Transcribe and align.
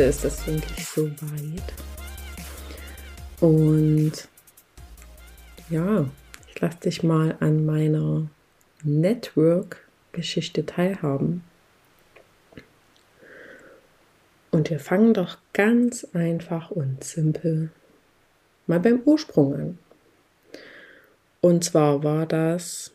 Heute 0.00 0.08
ist 0.08 0.48
endlich 0.48 0.88
so 0.88 1.10
weit. 1.10 1.74
Und 3.38 4.12
ja, 5.68 6.08
ich 6.48 6.58
lasse 6.58 6.78
dich 6.78 7.02
mal 7.02 7.36
an 7.40 7.66
meiner 7.66 8.26
Network-Geschichte 8.82 10.64
teilhaben. 10.64 11.44
Und 14.50 14.70
wir 14.70 14.80
fangen 14.80 15.12
doch 15.12 15.36
ganz 15.52 16.06
einfach 16.14 16.70
und 16.70 17.04
simpel 17.04 17.68
mal 18.66 18.80
beim 18.80 19.02
Ursprung 19.04 19.54
an. 19.54 19.78
Und 21.42 21.62
zwar 21.62 22.02
war 22.02 22.24
das 22.24 22.90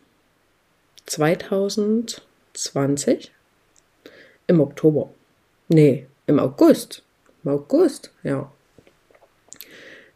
2020 1.05 3.31
im 4.47 4.59
Oktober. 4.59 5.11
Nee, 5.67 6.07
im 6.27 6.39
August. 6.39 7.03
Im 7.43 7.51
August, 7.51 8.11
ja. 8.23 8.51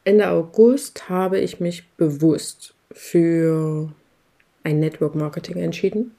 Ende 0.03 0.29
August 0.29 1.09
habe 1.09 1.39
ich 1.39 1.59
mich 1.59 1.87
bewusst 1.97 2.73
für 2.91 3.93
ein 4.63 4.79
Network 4.79 5.15
Marketing 5.15 5.57
entschieden, 5.57 6.15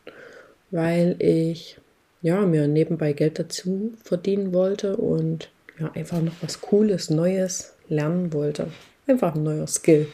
weil 0.71 1.17
ich 1.19 1.79
ja, 2.23 2.43
mir 2.43 2.69
nebenbei 2.69 3.13
Geld 3.13 3.39
dazu 3.39 3.95
verdienen 4.05 4.53
wollte 4.53 4.97
und 4.97 5.51
ja, 5.79 5.91
einfach 5.95 6.21
noch 6.21 6.35
was 6.43 6.61
Cooles, 6.61 7.11
Neues 7.11 7.73
lernen 7.89 8.33
wollte. 8.33 8.69
Einfach 9.07 9.35
ein 9.35 9.43
neuer 9.43 9.67
Skill. 9.67 10.07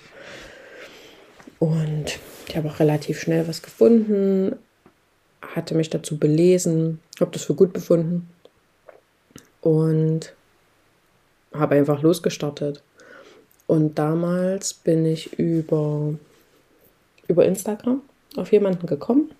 Und 1.58 2.18
ich 2.46 2.56
habe 2.56 2.68
auch 2.68 2.80
relativ 2.80 3.20
schnell 3.20 3.48
was 3.48 3.62
gefunden, 3.62 4.56
hatte 5.42 5.74
mich 5.74 5.90
dazu 5.90 6.18
belesen, 6.18 7.00
habe 7.20 7.32
das 7.32 7.44
für 7.44 7.54
gut 7.54 7.72
befunden 7.72 8.28
und 9.66 10.32
habe 11.52 11.74
einfach 11.74 12.00
losgestartet. 12.00 12.84
Und 13.66 13.98
damals 13.98 14.74
bin 14.74 15.04
ich 15.04 15.40
über, 15.40 16.14
über 17.26 17.44
Instagram 17.44 18.00
auf 18.36 18.52
jemanden 18.52 18.86
gekommen 18.86 19.32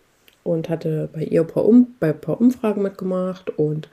und 0.42 0.68
hatte 0.68 1.08
bei 1.12 1.22
ihr 1.22 1.42
ein 1.42 1.46
paar, 1.46 1.64
um, 1.64 1.94
bei 2.00 2.08
ein 2.08 2.20
paar 2.20 2.40
Umfragen 2.40 2.82
mitgemacht 2.82 3.50
und 3.50 3.88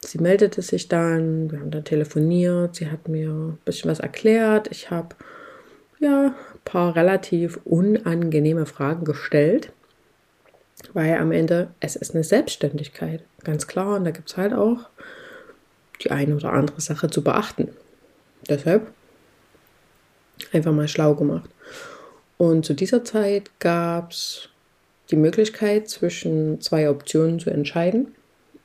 sie 0.00 0.18
meldete 0.18 0.62
sich 0.62 0.88
dann, 0.88 1.50
wir 1.50 1.60
haben 1.60 1.70
dann 1.70 1.84
telefoniert, 1.84 2.76
sie 2.76 2.90
hat 2.90 3.08
mir 3.08 3.28
ein 3.28 3.58
bisschen 3.66 3.90
was 3.90 4.00
erklärt, 4.00 4.68
ich 4.70 4.90
habe 4.90 5.14
ja 6.00 6.28
ein 6.28 6.60
paar 6.64 6.96
relativ 6.96 7.60
unangenehme 7.64 8.64
Fragen 8.64 9.04
gestellt 9.04 9.70
weil 10.92 11.16
am 11.16 11.32
Ende, 11.32 11.68
es 11.80 11.96
ist 11.96 12.14
eine 12.14 12.24
Selbstständigkeit, 12.24 13.22
ganz 13.42 13.66
klar. 13.66 13.96
Und 13.96 14.04
da 14.04 14.10
gibt 14.10 14.30
es 14.30 14.36
halt 14.36 14.52
auch 14.52 14.88
die 16.02 16.10
eine 16.10 16.36
oder 16.36 16.52
andere 16.52 16.80
Sache 16.80 17.10
zu 17.10 17.22
beachten. 17.22 17.68
Deshalb 18.48 18.90
einfach 20.52 20.72
mal 20.72 20.88
schlau 20.88 21.14
gemacht. 21.14 21.50
Und 22.36 22.64
zu 22.64 22.74
dieser 22.74 23.04
Zeit 23.04 23.50
gab 23.60 24.10
es 24.10 24.48
die 25.10 25.16
Möglichkeit, 25.16 25.88
zwischen 25.88 26.60
zwei 26.60 26.90
Optionen 26.90 27.38
zu 27.38 27.50
entscheiden. 27.50 28.14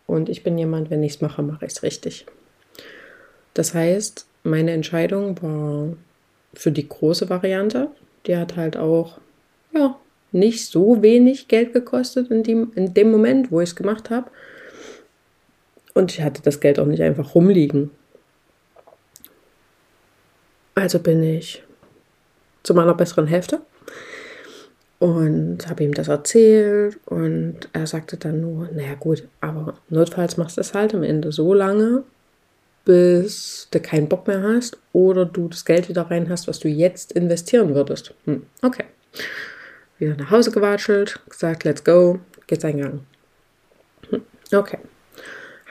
Und 0.08 0.30
ich 0.30 0.44
bin 0.44 0.58
jemand, 0.58 0.90
wenn 0.90 1.04
ich 1.04 1.16
es 1.16 1.22
mache, 1.22 1.44
mache 1.44 1.66
ich 1.66 1.74
es 1.74 1.84
richtig. 1.84 2.26
Das 3.54 3.74
heißt, 3.74 4.26
meine 4.44 4.72
Entscheidung 4.72 5.42
war 5.42 5.94
für 6.54 6.72
die 6.72 6.88
große 6.88 7.30
Variante. 7.30 7.90
Die 8.26 8.36
hat 8.36 8.56
halt 8.56 8.78
auch 8.78 9.20
ja, 9.74 10.00
nicht 10.32 10.66
so 10.66 11.02
wenig 11.02 11.48
Geld 11.48 11.74
gekostet 11.74 12.32
in 12.32 12.44
dem, 12.44 12.72
in 12.76 12.94
dem 12.94 13.12
Moment, 13.12 13.52
wo 13.52 13.62
ich 13.62 13.70
es 13.70 13.76
gemacht 13.76 14.10
habe. 14.10 14.32
Und 16.00 16.12
ich 16.12 16.22
hatte 16.22 16.42
das 16.42 16.60
Geld 16.60 16.80
auch 16.80 16.86
nicht 16.86 17.02
einfach 17.02 17.36
rumliegen. 17.36 17.92
Also 20.76 21.00
bin 21.00 21.22
ich 21.24 21.64
zu 22.64 22.74
meiner 22.74 22.94
besseren 22.94 23.28
Hälfte 23.28 23.62
und 25.00 25.68
habe 25.68 25.84
ihm 25.84 25.94
das 25.94 26.08
erzählt 26.08 27.00
und 27.06 27.70
er 27.74 27.88
sagte 27.88 28.18
dann 28.18 28.42
nur, 28.42 28.70
naja 28.72 28.96
gut, 28.96 29.28
aber 29.42 29.76
notfalls 29.90 30.38
machst 30.38 30.58
du 30.58 30.62
es 30.62 30.74
halt 30.74 30.94
am 30.94 31.04
Ende 31.04 31.32
so 31.32 31.54
lange, 31.54 32.04
bis 32.86 33.68
du 33.72 33.80
keinen 33.80 34.08
Bock 34.08 34.28
mehr 34.28 34.42
hast 34.42 34.78
oder 34.94 35.26
du 35.26 35.48
das 35.48 35.66
Geld 35.66 35.90
wieder 35.90 36.04
rein 36.04 36.30
hast, 36.30 36.48
was 36.48 36.60
du 36.60 36.68
jetzt 36.68 37.12
investieren 37.12 37.76
würdest. 37.76 38.14
Hm, 38.26 38.44
okay 38.62 38.86
wieder 40.00 40.16
nach 40.16 40.32
Hause 40.32 40.52
gewatschelt, 40.52 41.20
gesagt, 41.30 41.64
let's 41.66 41.84
go, 41.84 42.20
geht's 42.48 42.66
eingegangen. 42.66 43.06
Hm, 44.10 44.22
okay. 44.54 44.80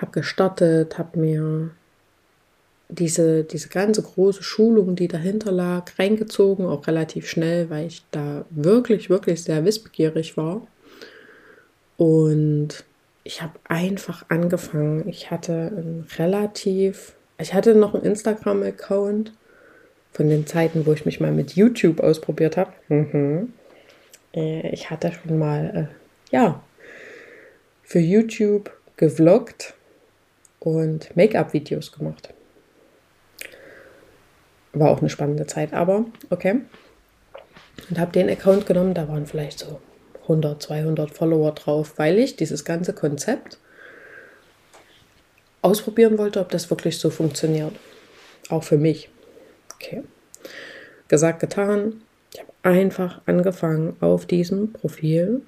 Hab 0.00 0.12
gestartet, 0.12 0.98
hab 0.98 1.16
mir 1.16 1.70
diese, 2.88 3.44
diese 3.44 3.68
ganze 3.68 4.02
große 4.02 4.42
Schulung, 4.42 4.96
die 4.96 5.08
dahinter 5.08 5.52
lag, 5.52 5.98
reingezogen, 5.98 6.66
auch 6.66 6.86
relativ 6.86 7.28
schnell, 7.28 7.68
weil 7.70 7.86
ich 7.86 8.02
da 8.10 8.44
wirklich, 8.50 9.10
wirklich 9.10 9.42
sehr 9.42 9.64
wissbegierig 9.64 10.36
war. 10.36 10.66
Und 11.96 12.84
ich 13.24 13.42
habe 13.42 13.58
einfach 13.64 14.24
angefangen. 14.28 15.06
Ich 15.08 15.30
hatte 15.30 15.72
ein 15.76 16.06
relativ, 16.18 17.14
ich 17.38 17.52
hatte 17.52 17.74
noch 17.74 17.94
einen 17.94 18.04
Instagram-Account 18.04 19.32
von 20.12 20.28
den 20.28 20.46
Zeiten, 20.46 20.86
wo 20.86 20.92
ich 20.92 21.04
mich 21.04 21.20
mal 21.20 21.32
mit 21.32 21.54
YouTube 21.54 22.00
ausprobiert 22.00 22.56
habe. 22.56 22.72
Mhm. 22.88 23.52
Äh, 24.34 24.70
ich 24.70 24.88
hatte 24.88 25.12
schon 25.12 25.38
mal, 25.38 25.90
äh, 25.90 26.34
ja, 26.34 26.62
für 27.82 27.98
YouTube 27.98 28.70
gevloggt 28.96 29.74
und 30.60 31.16
Make-up-Videos 31.16 31.92
gemacht. 31.92 32.34
War 34.72 34.90
auch 34.90 35.00
eine 35.00 35.10
spannende 35.10 35.46
Zeit, 35.46 35.72
aber 35.72 36.04
okay. 36.30 36.60
Und 37.88 37.98
habe 37.98 38.12
den 38.12 38.28
Account 38.28 38.66
genommen, 38.66 38.94
da 38.94 39.08
waren 39.08 39.26
vielleicht 39.26 39.60
so 39.60 39.80
100, 40.22 40.62
200 40.62 41.10
Follower 41.10 41.52
drauf, 41.52 41.94
weil 41.96 42.18
ich 42.18 42.36
dieses 42.36 42.64
ganze 42.64 42.92
Konzept 42.92 43.58
ausprobieren 45.62 46.18
wollte, 46.18 46.40
ob 46.40 46.50
das 46.50 46.70
wirklich 46.70 46.98
so 46.98 47.10
funktioniert. 47.10 47.72
Auch 48.48 48.62
für 48.62 48.78
mich. 48.78 49.10
Okay. 49.74 50.02
Gesagt, 51.08 51.40
getan. 51.40 52.02
Ich 52.32 52.40
habe 52.40 52.52
einfach 52.62 53.22
angefangen, 53.26 53.96
auf 54.00 54.26
diesem 54.26 54.72
Profil 54.72 55.42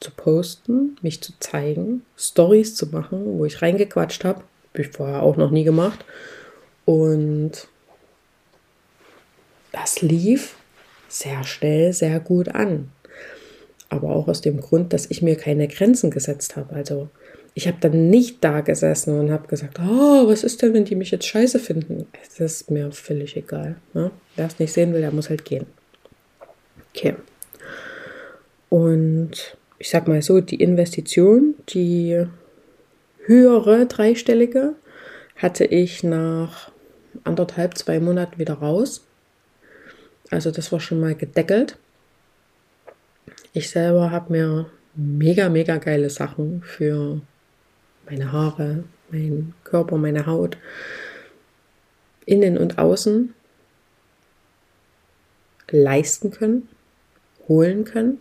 zu 0.00 0.10
posten, 0.10 0.96
mich 1.02 1.22
zu 1.22 1.32
zeigen, 1.40 2.02
Stories 2.16 2.74
zu 2.74 2.86
machen, 2.86 3.38
wo 3.38 3.44
ich 3.44 3.62
reingequatscht 3.62 4.24
habe. 4.24 4.42
Habe 4.72 4.82
ich 4.82 4.88
vorher 4.88 5.22
auch 5.22 5.36
noch 5.36 5.50
nie 5.50 5.64
gemacht. 5.64 6.04
Und 6.84 7.68
das 9.72 10.00
lief 10.00 10.56
sehr 11.08 11.44
schnell, 11.44 11.92
sehr 11.92 12.18
gut 12.20 12.48
an. 12.48 12.90
Aber 13.88 14.10
auch 14.10 14.28
aus 14.28 14.40
dem 14.40 14.60
Grund, 14.60 14.92
dass 14.92 15.10
ich 15.10 15.20
mir 15.20 15.36
keine 15.36 15.68
Grenzen 15.68 16.10
gesetzt 16.10 16.56
habe. 16.56 16.74
Also 16.74 17.08
ich 17.54 17.66
habe 17.66 17.78
dann 17.80 18.08
nicht 18.08 18.42
da 18.42 18.60
gesessen 18.60 19.18
und 19.18 19.30
habe 19.30 19.48
gesagt, 19.48 19.78
oh, 19.80 20.28
was 20.28 20.44
ist 20.44 20.62
denn, 20.62 20.72
wenn 20.72 20.84
die 20.84 20.94
mich 20.94 21.10
jetzt 21.10 21.26
scheiße 21.26 21.58
finden? 21.58 22.06
Es 22.22 22.38
ist 22.38 22.70
mir 22.70 22.90
völlig 22.92 23.36
egal. 23.36 23.76
Ne? 23.92 24.10
Wer 24.36 24.46
es 24.46 24.58
nicht 24.58 24.72
sehen 24.72 24.94
will, 24.94 25.00
der 25.00 25.10
muss 25.10 25.28
halt 25.28 25.44
gehen. 25.44 25.66
Okay. 26.94 27.16
Und 28.68 29.56
ich 29.80 29.88
sag 29.88 30.06
mal 30.08 30.20
so, 30.20 30.42
die 30.42 30.62
Investition, 30.62 31.54
die 31.70 32.26
höhere 33.24 33.86
dreistellige, 33.86 34.74
hatte 35.36 35.64
ich 35.64 36.04
nach 36.04 36.70
anderthalb, 37.24 37.78
zwei 37.78 37.98
Monaten 37.98 38.38
wieder 38.38 38.54
raus. 38.54 39.06
Also 40.30 40.50
das 40.50 40.70
war 40.70 40.80
schon 40.80 41.00
mal 41.00 41.14
gedeckelt. 41.14 41.78
Ich 43.54 43.70
selber 43.70 44.10
habe 44.10 44.32
mir 44.32 44.70
mega, 44.94 45.48
mega 45.48 45.78
geile 45.78 46.10
Sachen 46.10 46.62
für 46.62 47.22
meine 48.04 48.32
Haare, 48.32 48.84
meinen 49.10 49.54
Körper, 49.64 49.96
meine 49.96 50.26
Haut, 50.26 50.58
innen 52.26 52.58
und 52.58 52.78
außen 52.78 53.32
leisten 55.70 56.32
können 56.32 56.68
holen 57.48 57.84
können 57.84 58.18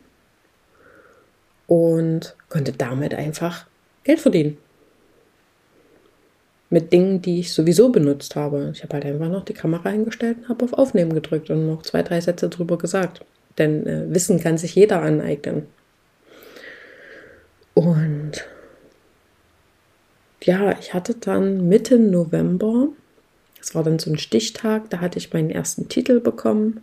und 1.69 2.35
konnte 2.49 2.73
damit 2.73 3.13
einfach 3.13 3.67
Geld 4.03 4.19
verdienen. 4.19 4.57
Mit 6.71 6.91
Dingen, 6.91 7.21
die 7.21 7.39
ich 7.39 7.53
sowieso 7.53 7.89
benutzt 7.89 8.35
habe. 8.35 8.71
Ich 8.73 8.83
habe 8.83 8.95
halt 8.95 9.05
einfach 9.05 9.29
noch 9.29 9.45
die 9.45 9.53
Kamera 9.53 9.89
eingestellt 9.89 10.39
und 10.39 10.49
habe 10.49 10.65
auf 10.65 10.73
Aufnehmen 10.73 11.13
gedrückt 11.13 11.49
und 11.49 11.67
noch 11.67 11.83
zwei, 11.83 12.01
drei 12.01 12.21
Sätze 12.21 12.49
drüber 12.49 12.77
gesagt. 12.77 13.23
Denn 13.59 13.85
äh, 13.85 14.05
Wissen 14.13 14.39
kann 14.39 14.57
sich 14.57 14.75
jeder 14.75 15.01
aneignen. 15.01 15.67
Und 17.75 18.47
ja, 20.43 20.77
ich 20.79 20.93
hatte 20.93 21.15
dann 21.15 21.69
Mitte 21.69 21.99
November, 21.99 22.87
das 23.59 23.75
war 23.75 23.83
dann 23.83 23.99
so 23.99 24.09
ein 24.09 24.17
Stichtag, 24.17 24.89
da 24.89 25.01
hatte 25.01 25.19
ich 25.19 25.33
meinen 25.33 25.51
ersten 25.51 25.87
Titel 25.87 26.19
bekommen 26.19 26.81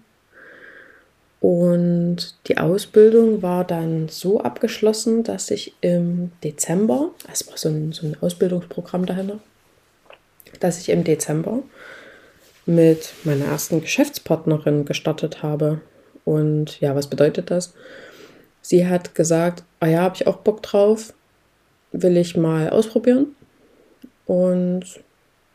Und 1.47 2.35
die 2.49 2.59
Ausbildung 2.59 3.41
war 3.41 3.63
dann 3.63 4.09
so 4.09 4.41
abgeschlossen, 4.41 5.23
dass 5.23 5.53
ich 5.53 5.75
im 5.81 6.33
Dezember, 6.43 7.13
es 7.33 7.47
war 7.47 7.57
so 7.57 7.69
ein, 7.69 7.93
so 7.93 8.05
ein 8.05 8.17
Ausbildungsprogramm 8.21 9.07
dahinter, 9.07 9.39
dass 10.59 10.81
ich 10.81 10.89
im 10.89 11.05
Dezember 11.05 11.63
mit 12.67 13.13
meiner 13.23 13.45
ersten 13.45 13.81
Geschäftspartnerin 13.81 14.87
gestartet 14.87 15.45
habe. 15.45 15.81
Und 16.25 16.81
ja, 16.81 16.97
was 16.97 17.07
bedeutet 17.07 17.49
das? 17.53 17.75
Sie 18.61 18.89
hat 18.89 19.15
gesagt, 19.15 19.63
ah 19.79 19.87
ja, 19.87 20.01
habe 20.01 20.17
ich 20.17 20.27
auch 20.27 20.39
Bock 20.39 20.65
drauf, 20.65 21.15
will 21.93 22.17
ich 22.17 22.37
mal 22.37 22.71
ausprobieren. 22.71 23.37
Und 24.27 24.83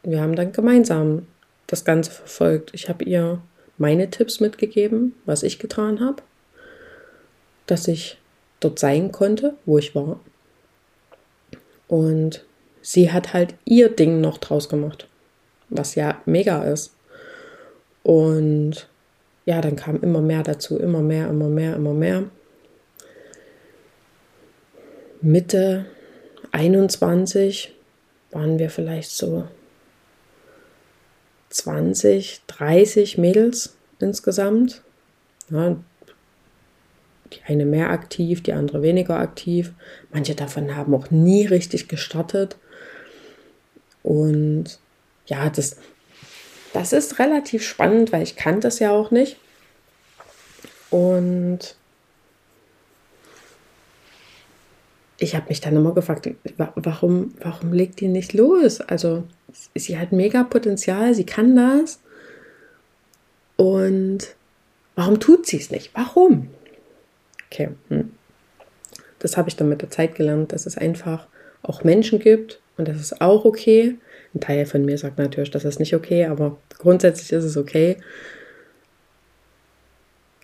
wir 0.03 0.21
haben 0.21 0.37
dann 0.37 0.53
gemeinsam 0.53 1.27
das 1.67 1.83
Ganze 1.83 2.11
verfolgt. 2.11 2.69
Ich 2.73 2.87
habe 2.87 3.03
ihr 3.03 3.41
meine 3.81 4.11
Tipps 4.11 4.39
mitgegeben, 4.39 5.15
was 5.25 5.41
ich 5.41 5.57
getan 5.57 6.01
habe, 6.01 6.21
dass 7.65 7.87
ich 7.87 8.19
dort 8.59 8.77
sein 8.77 9.11
konnte, 9.11 9.55
wo 9.65 9.79
ich 9.79 9.95
war. 9.95 10.19
Und 11.87 12.45
sie 12.83 13.11
hat 13.11 13.33
halt 13.33 13.55
ihr 13.65 13.89
Ding 13.89 14.21
noch 14.21 14.37
draus 14.37 14.69
gemacht, 14.69 15.07
was 15.69 15.95
ja 15.95 16.21
mega 16.27 16.63
ist. 16.63 16.93
Und 18.03 18.87
ja, 19.45 19.61
dann 19.61 19.75
kam 19.75 19.99
immer 20.01 20.21
mehr 20.21 20.43
dazu, 20.43 20.77
immer 20.77 21.01
mehr, 21.01 21.27
immer 21.27 21.49
mehr, 21.49 21.75
immer 21.75 21.93
mehr. 21.95 22.25
Mitte 25.21 25.87
21 26.51 27.73
waren 28.29 28.59
wir 28.59 28.69
vielleicht 28.69 29.09
so 29.09 29.47
20, 31.51 32.41
30 32.47 33.17
Mädels 33.17 33.75
insgesamt. 33.99 34.81
Ja, 35.49 35.77
die 37.33 37.39
eine 37.45 37.65
mehr 37.65 37.89
aktiv, 37.89 38.43
die 38.43 38.53
andere 38.53 38.81
weniger 38.81 39.17
aktiv. 39.19 39.71
Manche 40.11 40.35
davon 40.35 40.75
haben 40.75 40.93
auch 40.93 41.11
nie 41.11 41.45
richtig 41.45 41.87
gestartet. 41.87 42.57
Und 44.03 44.79
ja, 45.27 45.49
das, 45.49 45.77
das 46.73 46.93
ist 46.93 47.19
relativ 47.19 47.65
spannend, 47.65 48.11
weil 48.11 48.23
ich 48.23 48.35
kannte 48.35 48.61
das 48.61 48.79
ja 48.79 48.91
auch 48.91 49.11
nicht. 49.11 49.37
Und 50.89 51.75
ich 55.17 55.35
habe 55.35 55.49
mich 55.49 55.61
dann 55.61 55.75
immer 55.75 55.93
gefragt, 55.93 56.29
warum, 56.75 57.33
warum 57.39 57.73
legt 57.73 57.99
die 57.99 58.07
nicht 58.07 58.33
los? 58.33 58.81
Also 58.81 59.23
sie 59.75 59.97
hat 59.97 60.11
mega 60.11 60.43
Potenzial, 60.43 61.13
sie 61.13 61.25
kann 61.25 61.55
das. 61.55 61.99
Und 63.57 64.35
warum 64.95 65.19
tut 65.19 65.45
sie 65.45 65.57
es 65.57 65.71
nicht? 65.71 65.91
Warum? 65.93 66.49
Okay, 67.51 67.69
hm. 67.89 68.11
das 69.19 69.37
habe 69.37 69.49
ich 69.49 69.55
dann 69.55 69.69
mit 69.69 69.81
der 69.81 69.89
Zeit 69.89 70.15
gelernt, 70.15 70.53
dass 70.53 70.65
es 70.65 70.77
einfach 70.77 71.27
auch 71.63 71.83
Menschen 71.83 72.19
gibt 72.19 72.61
und 72.77 72.87
das 72.87 72.99
ist 72.99 73.21
auch 73.21 73.45
okay. 73.45 73.97
Ein 74.33 74.39
Teil 74.39 74.65
von 74.65 74.85
mir 74.85 74.97
sagt 74.97 75.17
natürlich, 75.17 75.51
das 75.51 75.65
ist 75.65 75.79
nicht 75.79 75.93
okay, 75.93 76.25
aber 76.25 76.57
grundsätzlich 76.77 77.33
ist 77.33 77.43
es 77.43 77.57
okay, 77.57 77.97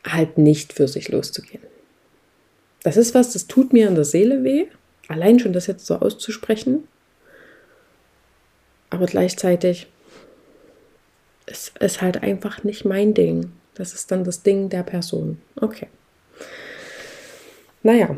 halt 0.06 0.38
nicht 0.38 0.74
für 0.74 0.88
sich 0.88 1.10
loszugehen. 1.10 1.63
Das 2.83 2.98
ist 2.98 3.15
was, 3.15 3.33
das 3.33 3.48
tut 3.48 3.74
mir 3.74 3.88
in 3.88 3.95
der 3.95 4.03
Seele 4.03 4.44
weh, 4.44 4.68
allein 5.07 5.39
schon 5.39 5.53
das 5.53 5.68
jetzt 5.68 5.86
so 5.86 5.95
auszusprechen. 5.95 6.88
Aber 8.89 9.06
gleichzeitig 9.06 9.88
ist 11.45 11.74
es 11.80 12.01
halt 12.01 12.24
einfach 12.24 12.63
nicht 12.63 12.86
mein 12.86 13.13
Ding. 13.13 13.51
Das 13.75 13.94
ist 13.94 14.12
dann 14.12 14.24
das 14.24 14.44
Ding 14.44 14.69
der 14.69 14.84
Person. 14.84 15.39
Okay. 15.60 15.88
Naja, 17.84 18.18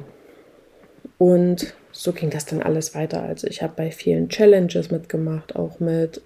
und 1.18 1.74
so 1.92 2.14
ging 2.14 2.30
das 2.30 2.46
dann 2.46 2.64
alles 2.64 2.96
weiter. 2.96 3.22
Also 3.22 3.46
ich 3.48 3.62
habe 3.62 3.74
bei 3.76 3.92
vielen 3.92 4.30
Challenges 4.30 4.90
mitgemacht, 4.90 5.56
auch 5.56 5.80
mit, 5.80 6.22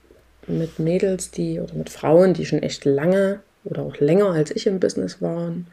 mit 0.47 0.79
Mädels, 0.79 1.31
die 1.31 1.59
oder 1.59 1.73
mit 1.73 1.89
Frauen, 1.89 2.33
die 2.33 2.45
schon 2.45 2.61
echt 2.61 2.85
lange 2.85 3.41
oder 3.65 3.81
auch 3.81 3.97
länger 3.97 4.31
als 4.31 4.51
ich 4.51 4.67
im 4.67 4.79
Business 4.79 5.21
waren. 5.21 5.67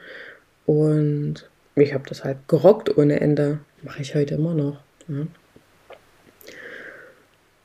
Und 0.67 1.49
ich 1.77 1.93
habe 1.93 2.09
das 2.09 2.25
halt 2.25 2.39
gerockt 2.49 2.97
ohne 2.97 3.21
Ende. 3.21 3.61
Mache 3.83 4.03
ich 4.03 4.15
heute 4.15 4.35
immer 4.35 4.55
noch. 4.55 4.79
Ja. 5.09 5.27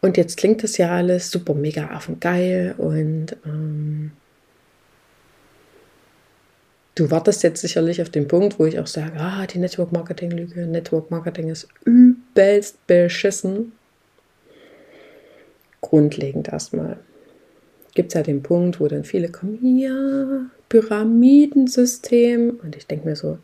Und 0.06 0.18
jetzt 0.18 0.38
klingt 0.38 0.62
das 0.62 0.78
ja 0.78 0.92
alles 0.92 1.32
super 1.32 1.56
mega 1.56 1.88
affengeil 1.88 2.76
und 2.78 3.36
ähm, 3.44 4.12
du 6.94 7.10
wartest 7.10 7.42
jetzt 7.42 7.62
sicherlich 7.62 8.04
auf 8.04 8.12
den 8.12 8.28
Punkt, 8.28 8.60
wo 8.60 8.68
ich 8.68 8.78
auch 8.78 8.86
sage, 8.86 9.20
ah, 9.20 9.48
die 9.48 9.58
Network 9.58 9.92
Marketing 9.92 10.30
Lüge, 10.30 10.68
Network 10.68 11.10
Marketing 11.10 11.50
ist 11.50 11.70
übelst 11.86 12.86
beschissen. 12.86 13.72
Grundlegend 15.82 16.50
erstmal 16.50 17.00
gibt 17.96 18.10
es 18.10 18.14
ja 18.14 18.22
den 18.22 18.44
Punkt, 18.44 18.80
wo 18.80 18.88
dann 18.88 19.06
viele 19.06 19.30
kommen, 19.30 19.80
ja, 19.80 20.46
Pyramidensystem. 20.70 22.60
Und 22.62 22.76
ich 22.76 22.86
denke 22.86 23.08
mir 23.08 23.16
so, 23.16 23.40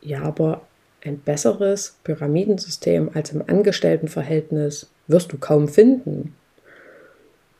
ja, 0.00 0.22
aber 0.22 0.66
ein 1.04 1.18
besseres 1.18 1.98
Pyramidensystem 2.02 3.10
als 3.12 3.32
im 3.32 3.42
Angestelltenverhältnis 3.46 4.88
wirst 5.08 5.32
du 5.32 5.38
kaum 5.38 5.68
finden. 5.68 6.34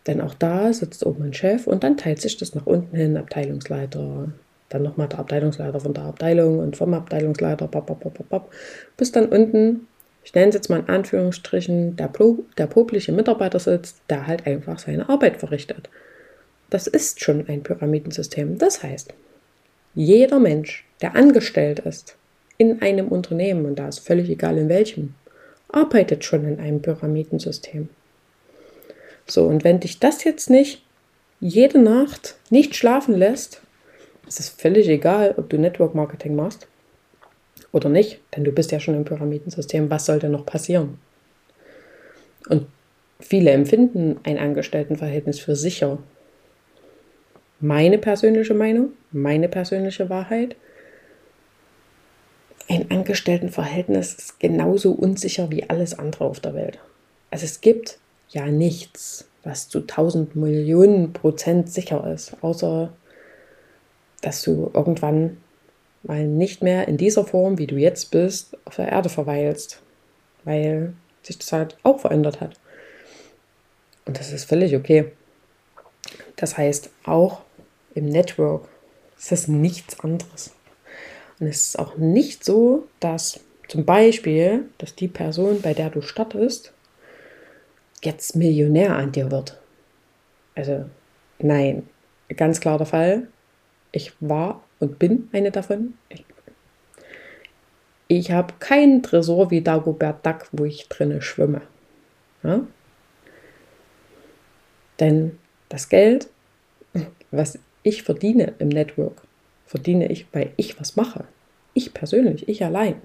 Denn 0.06 0.20
auch 0.20 0.34
da 0.34 0.72
sitzt 0.72 1.06
oben 1.06 1.24
ein 1.24 1.34
Chef 1.34 1.66
und 1.66 1.84
dann 1.84 1.96
teilt 1.96 2.20
sich 2.20 2.36
das 2.36 2.54
nach 2.54 2.66
unten 2.66 2.96
hin, 2.96 3.16
Abteilungsleiter, 3.16 4.28
dann 4.68 4.82
nochmal 4.82 5.08
der 5.08 5.20
Abteilungsleiter 5.20 5.80
von 5.80 5.94
der 5.94 6.04
Abteilung 6.04 6.58
und 6.58 6.76
vom 6.76 6.94
Abteilungsleiter, 6.94 7.68
bop, 7.68 7.86
bop, 7.86 8.02
bop, 8.02 8.28
bop, 8.28 8.52
bis 8.96 9.12
dann 9.12 9.26
unten, 9.26 9.86
ich 10.24 10.34
nenne 10.34 10.48
es 10.48 10.54
jetzt 10.54 10.70
mal 10.70 10.80
in 10.80 10.88
Anführungsstrichen, 10.88 11.96
der, 11.96 12.10
der 12.58 12.66
popliche 12.66 13.12
Mitarbeiter 13.12 13.58
sitzt, 13.58 13.98
der 14.10 14.26
halt 14.26 14.46
einfach 14.46 14.78
seine 14.78 15.08
Arbeit 15.08 15.36
verrichtet. 15.36 15.88
Das 16.70 16.86
ist 16.86 17.20
schon 17.20 17.46
ein 17.48 17.62
Pyramidensystem. 17.62 18.58
Das 18.58 18.82
heißt, 18.82 19.12
jeder 19.94 20.38
Mensch, 20.40 20.86
der 21.02 21.14
angestellt 21.14 21.80
ist 21.80 22.16
in 22.56 22.80
einem 22.80 23.08
Unternehmen, 23.08 23.66
und 23.66 23.78
da 23.78 23.88
ist 23.88 23.98
völlig 23.98 24.30
egal 24.30 24.56
in 24.56 24.68
welchem, 24.68 25.14
arbeitet 25.72 26.24
schon 26.24 26.46
in 26.46 26.60
einem 26.60 26.82
Pyramidensystem. 26.82 27.88
So, 29.26 29.46
und 29.46 29.64
wenn 29.64 29.80
dich 29.80 29.98
das 29.98 30.24
jetzt 30.24 30.50
nicht 30.50 30.82
jede 31.40 31.78
Nacht 31.80 32.36
nicht 32.50 32.76
schlafen 32.76 33.16
lässt, 33.16 33.62
ist 34.28 34.40
es 34.40 34.48
völlig 34.48 34.88
egal, 34.88 35.34
ob 35.36 35.48
du 35.50 35.58
Network 35.58 35.94
Marketing 35.94 36.36
machst 36.36 36.68
oder 37.72 37.88
nicht, 37.88 38.20
denn 38.36 38.44
du 38.44 38.52
bist 38.52 38.70
ja 38.70 38.80
schon 38.80 38.94
im 38.94 39.04
Pyramidensystem. 39.04 39.90
Was 39.90 40.06
soll 40.06 40.18
denn 40.18 40.32
noch 40.32 40.46
passieren? 40.46 40.98
Und 42.48 42.66
viele 43.18 43.50
empfinden 43.50 44.20
ein 44.24 44.38
Angestelltenverhältnis 44.38 45.40
für 45.40 45.56
sicher. 45.56 45.98
Meine 47.60 47.98
persönliche 47.98 48.54
Meinung, 48.54 48.92
meine 49.12 49.48
persönliche 49.48 50.10
Wahrheit. 50.10 50.56
Ein 52.68 52.90
Angestelltenverhältnis 52.90 54.14
ist 54.14 54.40
genauso 54.40 54.92
unsicher 54.92 55.50
wie 55.50 55.68
alles 55.68 55.98
andere 55.98 56.24
auf 56.24 56.40
der 56.40 56.54
Welt. 56.54 56.78
Also 57.30 57.44
es 57.44 57.60
gibt 57.60 57.98
ja 58.28 58.46
nichts, 58.46 59.26
was 59.42 59.68
zu 59.68 59.80
1000 59.80 60.36
Millionen 60.36 61.12
Prozent 61.12 61.70
sicher 61.70 62.06
ist, 62.12 62.36
außer 62.42 62.92
dass 64.20 64.42
du 64.42 64.70
irgendwann 64.72 65.38
mal 66.02 66.26
nicht 66.26 66.62
mehr 66.62 66.88
in 66.88 66.96
dieser 66.96 67.24
Form, 67.24 67.58
wie 67.58 67.66
du 67.66 67.76
jetzt 67.76 68.10
bist, 68.10 68.56
auf 68.64 68.76
der 68.76 68.88
Erde 68.88 69.08
verweilst, 69.08 69.80
weil 70.44 70.94
sich 71.22 71.38
das 71.38 71.52
halt 71.52 71.76
auch 71.82 72.00
verändert 72.00 72.40
hat. 72.40 72.58
Und 74.04 74.18
das 74.18 74.32
ist 74.32 74.44
völlig 74.44 74.74
okay. 74.74 75.12
Das 76.36 76.56
heißt, 76.56 76.90
auch 77.04 77.42
im 77.94 78.06
Network 78.06 78.68
ist 79.18 79.30
das 79.30 79.48
nichts 79.48 80.00
anderes. 80.00 80.52
Und 81.38 81.46
es 81.46 81.68
ist 81.68 81.78
auch 81.78 81.96
nicht 81.96 82.44
so, 82.44 82.86
dass 83.00 83.40
zum 83.68 83.84
Beispiel, 83.84 84.68
dass 84.78 84.94
die 84.94 85.08
Person, 85.08 85.62
bei 85.62 85.74
der 85.74 85.90
du 85.90 86.02
startest, 86.02 86.72
jetzt 88.02 88.36
Millionär 88.36 88.96
an 88.96 89.12
dir 89.12 89.30
wird. 89.30 89.58
Also 90.54 90.84
nein, 91.38 91.88
ganz 92.36 92.60
klar 92.60 92.78
der 92.78 92.86
Fall. 92.86 93.28
Ich 93.92 94.12
war 94.20 94.62
und 94.78 94.98
bin 94.98 95.28
eine 95.32 95.50
davon. 95.50 95.94
Ich, 96.08 96.24
ich 98.08 98.30
habe 98.30 98.54
keinen 98.58 99.02
Tresor 99.02 99.50
wie 99.50 99.62
Dagobert 99.62 100.26
Duck, 100.26 100.48
wo 100.52 100.64
ich 100.64 100.88
drinne 100.88 101.22
schwimme. 101.22 101.62
Ja? 102.42 102.66
Denn 105.00 105.38
das 105.68 105.88
Geld, 105.88 106.28
was 107.30 107.58
ich 107.82 108.02
verdiene 108.02 108.54
im 108.58 108.68
Network, 108.68 109.22
verdiene 109.72 110.12
ich, 110.12 110.26
weil 110.32 110.52
ich 110.58 110.78
was 110.78 110.96
mache. 110.96 111.24
Ich 111.72 111.94
persönlich, 111.94 112.46
ich 112.46 112.62
allein. 112.62 112.96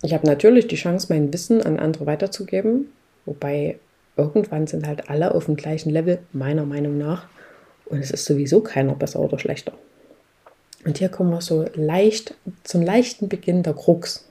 Ich 0.00 0.14
habe 0.14 0.26
natürlich 0.26 0.66
die 0.66 0.76
Chance, 0.76 1.08
mein 1.10 1.30
Wissen 1.30 1.60
an 1.60 1.78
andere 1.78 2.06
weiterzugeben, 2.06 2.90
wobei 3.26 3.78
irgendwann 4.16 4.66
sind 4.66 4.86
halt 4.86 5.10
alle 5.10 5.34
auf 5.34 5.44
dem 5.44 5.56
gleichen 5.56 5.90
Level, 5.90 6.20
meiner 6.32 6.64
Meinung 6.64 6.96
nach. 6.96 7.28
Und 7.84 7.98
es 7.98 8.10
ist 8.10 8.24
sowieso 8.24 8.62
keiner 8.62 8.94
besser 8.94 9.20
oder 9.20 9.38
schlechter. 9.38 9.74
Und 10.86 10.96
hier 10.96 11.10
kommen 11.10 11.28
wir 11.32 11.42
so 11.42 11.66
leicht 11.74 12.34
zum 12.64 12.80
leichten 12.80 13.28
Beginn 13.28 13.62
der 13.62 13.74
Krux. 13.74 14.26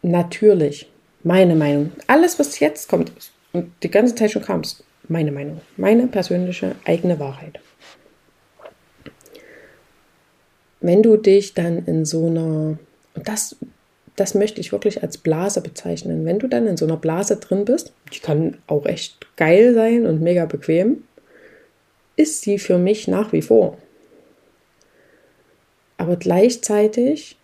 Natürlich, 0.00 0.90
meine 1.22 1.56
Meinung. 1.56 1.92
Alles, 2.06 2.38
was 2.38 2.58
jetzt 2.58 2.88
kommt, 2.88 3.12
und 3.52 3.70
die 3.82 3.90
ganze 3.90 4.14
Zeit 4.14 4.30
schon 4.30 4.42
kam, 4.42 4.62
meine 5.08 5.32
Meinung. 5.32 5.60
Meine 5.76 6.06
persönliche 6.06 6.76
eigene 6.84 7.18
Wahrheit. 7.18 7.60
Wenn 10.80 11.02
du 11.02 11.16
dich 11.16 11.54
dann 11.54 11.84
in 11.86 12.04
so 12.04 12.26
einer, 12.26 12.78
und 13.14 13.28
das, 13.28 13.56
das 14.14 14.34
möchte 14.34 14.60
ich 14.60 14.72
wirklich 14.72 15.02
als 15.02 15.18
Blase 15.18 15.60
bezeichnen, 15.60 16.24
wenn 16.24 16.38
du 16.38 16.48
dann 16.48 16.66
in 16.66 16.76
so 16.76 16.84
einer 16.84 16.96
Blase 16.96 17.36
drin 17.36 17.64
bist, 17.64 17.92
die 18.12 18.20
kann 18.20 18.58
auch 18.66 18.86
echt 18.86 19.26
geil 19.36 19.74
sein 19.74 20.06
und 20.06 20.22
mega 20.22 20.46
bequem, 20.46 21.02
ist 22.16 22.42
sie 22.42 22.58
für 22.58 22.78
mich 22.78 23.08
nach 23.08 23.32
wie 23.32 23.42
vor. 23.42 23.78
Aber 25.98 26.16
gleichzeitig, 26.16 27.36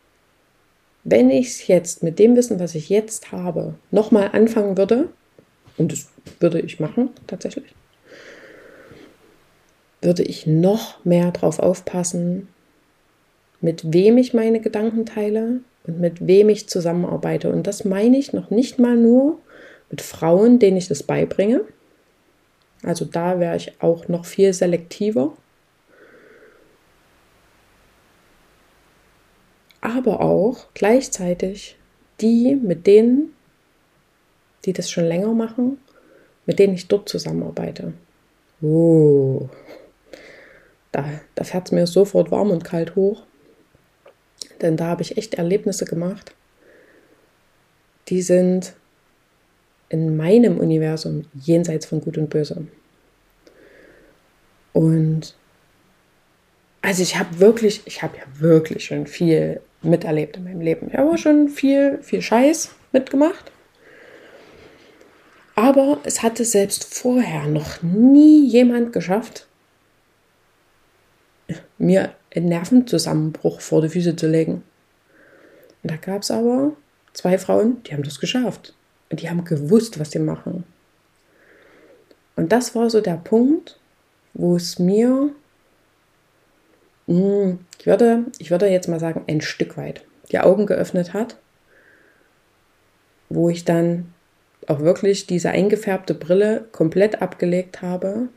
wenn 1.04 1.31
ich 1.31 1.49
es 1.49 1.66
jetzt 1.66 2.02
mit 2.02 2.19
dem 2.19 2.37
Wissen, 2.37 2.61
was 2.61 2.75
ich 2.75 2.88
jetzt 2.88 3.33
habe, 3.33 3.75
nochmal 3.90 4.31
anfangen 4.33 4.76
würde, 4.76 5.09
und 5.82 5.92
das 5.92 6.08
würde 6.40 6.60
ich 6.60 6.80
machen 6.80 7.10
tatsächlich, 7.26 7.74
würde 10.00 10.22
ich 10.22 10.46
noch 10.46 11.04
mehr 11.04 11.30
darauf 11.30 11.58
aufpassen, 11.58 12.48
mit 13.60 13.92
wem 13.92 14.18
ich 14.18 14.34
meine 14.34 14.60
Gedanken 14.60 15.06
teile 15.06 15.60
und 15.86 16.00
mit 16.00 16.26
wem 16.26 16.48
ich 16.48 16.68
zusammenarbeite. 16.68 17.50
Und 17.50 17.66
das 17.66 17.84
meine 17.84 18.16
ich 18.16 18.32
noch 18.32 18.50
nicht 18.50 18.78
mal 18.78 18.96
nur 18.96 19.38
mit 19.90 20.00
Frauen, 20.00 20.58
denen 20.58 20.76
ich 20.76 20.88
das 20.88 21.02
beibringe, 21.02 21.62
also 22.82 23.04
da 23.04 23.38
wäre 23.38 23.56
ich 23.56 23.80
auch 23.80 24.08
noch 24.08 24.24
viel 24.24 24.52
selektiver. 24.52 25.36
Aber 29.80 30.20
auch 30.20 30.66
gleichzeitig 30.74 31.76
die, 32.20 32.56
mit 32.56 32.86
denen, 32.86 33.34
die 34.64 34.73
das 34.73 34.90
schon 34.90 35.04
länger 35.04 35.33
machen, 35.35 35.78
mit 36.47 36.59
denen 36.59 36.75
ich 36.75 36.88
dort 36.88 37.09
zusammenarbeite. 37.09 37.92
Oh, 38.61 39.49
da, 40.92 41.04
da 41.35 41.45
fährt 41.45 41.66
es 41.66 41.73
mir 41.73 41.87
sofort 41.87 42.31
warm 42.31 42.50
und 42.50 42.64
kalt 42.64 42.97
hoch. 42.97 43.23
Denn 44.61 44.76
da 44.76 44.87
habe 44.87 45.02
ich 45.02 45.16
echt 45.16 45.35
Erlebnisse 45.35 45.85
gemacht, 45.85 46.33
die 48.09 48.23
sind 48.23 48.75
in 49.88 50.16
meinem 50.16 50.59
Universum 50.59 51.26
jenseits 51.35 51.87
von 51.87 52.00
Gut 52.00 52.19
und 52.19 52.31
Böse. 52.31 52.66
Und 54.73 55.35
also 56.81 57.02
ich 57.02 57.19
habe 57.19 57.38
wirklich, 57.38 57.83
ich 57.85 58.02
habe 58.02 58.16
ja 58.16 58.25
wirklich 58.38 58.87
schon 58.87 59.07
viel 59.07 59.61
miterlebt 59.83 60.37
in 60.37 60.45
meinem 60.45 60.61
Leben. 60.61 60.88
Ich 60.88 60.95
habe 60.97 61.16
schon 61.19 61.49
viel, 61.49 61.99
viel 62.02 62.23
Scheiß 62.23 62.71
mitgemacht. 62.92 63.51
Aber 65.54 65.99
es 66.04 66.23
hatte 66.23 66.44
selbst 66.44 66.94
vorher 66.94 67.47
noch 67.47 67.82
nie 67.82 68.47
jemand 68.47 68.92
geschafft, 68.92 69.47
mir 71.78 72.14
einen 72.35 72.49
Nervenzusammenbruch 72.49 73.61
vor 73.61 73.82
die 73.82 73.88
Füße 73.88 74.16
zu 74.16 74.26
legen. 74.28 74.62
Und 75.82 75.90
da 75.90 75.97
gab 75.97 76.23
es 76.23 76.30
aber 76.30 76.73
zwei 77.12 77.37
Frauen, 77.38 77.82
die 77.85 77.92
haben 77.92 78.02
das 78.02 78.21
geschafft. 78.21 78.75
Und 79.11 79.21
die 79.21 79.28
haben 79.28 79.44
gewusst, 79.44 79.99
was 79.99 80.12
sie 80.12 80.21
machen. 80.21 80.64
Und 82.37 82.52
das 82.52 82.75
war 82.75 82.88
so 82.88 83.00
der 83.02 83.16
Punkt, 83.16 83.78
wo 84.32 84.56
es 84.56 84.78
mir, 84.78 85.30
hm, 87.06 87.59
ich 87.78 87.87
würde, 87.87 88.25
ich 88.38 88.50
würde 88.50 88.68
jetzt 88.68 88.88
mal 88.88 89.00
sagen, 89.00 89.25
ein 89.28 89.42
Stück 89.42 89.76
weit 89.76 90.02
die 90.30 90.38
Augen 90.38 90.64
geöffnet 90.64 91.12
hat, 91.12 91.37
wo 93.28 93.50
ich 93.50 93.66
dann 93.66 94.14
auch 94.73 94.81
wirklich 94.81 95.26
diese 95.26 95.50
eingefärbte 95.50 96.14
Brille 96.14 96.67
komplett 96.73 97.23
abgelegt 97.23 97.83
habe 97.83 98.29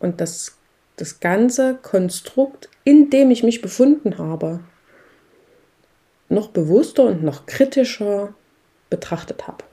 und 0.00 0.20
das, 0.20 0.56
das 0.96 1.20
ganze 1.20 1.74
Konstrukt, 1.74 2.68
in 2.84 3.10
dem 3.10 3.30
ich 3.30 3.42
mich 3.42 3.60
befunden 3.60 4.18
habe, 4.18 4.60
noch 6.28 6.48
bewusster 6.48 7.04
und 7.04 7.22
noch 7.22 7.46
kritischer 7.46 8.34
betrachtet 8.90 9.46
habe. 9.46 9.64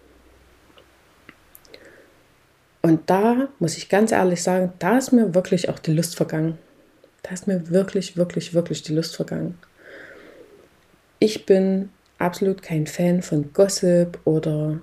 Und 2.82 3.10
da 3.10 3.50
muss 3.60 3.78
ich 3.78 3.90
ganz 3.90 4.12
ehrlich 4.12 4.42
sagen, 4.42 4.74
da 4.80 4.98
ist 4.98 5.12
mir 5.12 5.36
wirklich 5.36 5.70
auch 5.70 5.80
die 5.80 5.94
Lust 5.94 6.16
vergangen. 6.16 6.58
Da 7.24 7.32
ist 7.32 7.48
mir 7.48 7.70
wirklich, 7.70 8.18
wirklich, 8.18 8.54
wirklich 8.54 8.82
die 8.82 8.94
Lust 8.94 9.16
vergangen. 9.16 9.58
Ich 11.20 11.46
bin 11.46 11.90
absolut 12.18 12.64
kein 12.64 12.88
Fan 12.88 13.22
von 13.22 13.54
Gossip 13.54 14.20
oder 14.26 14.82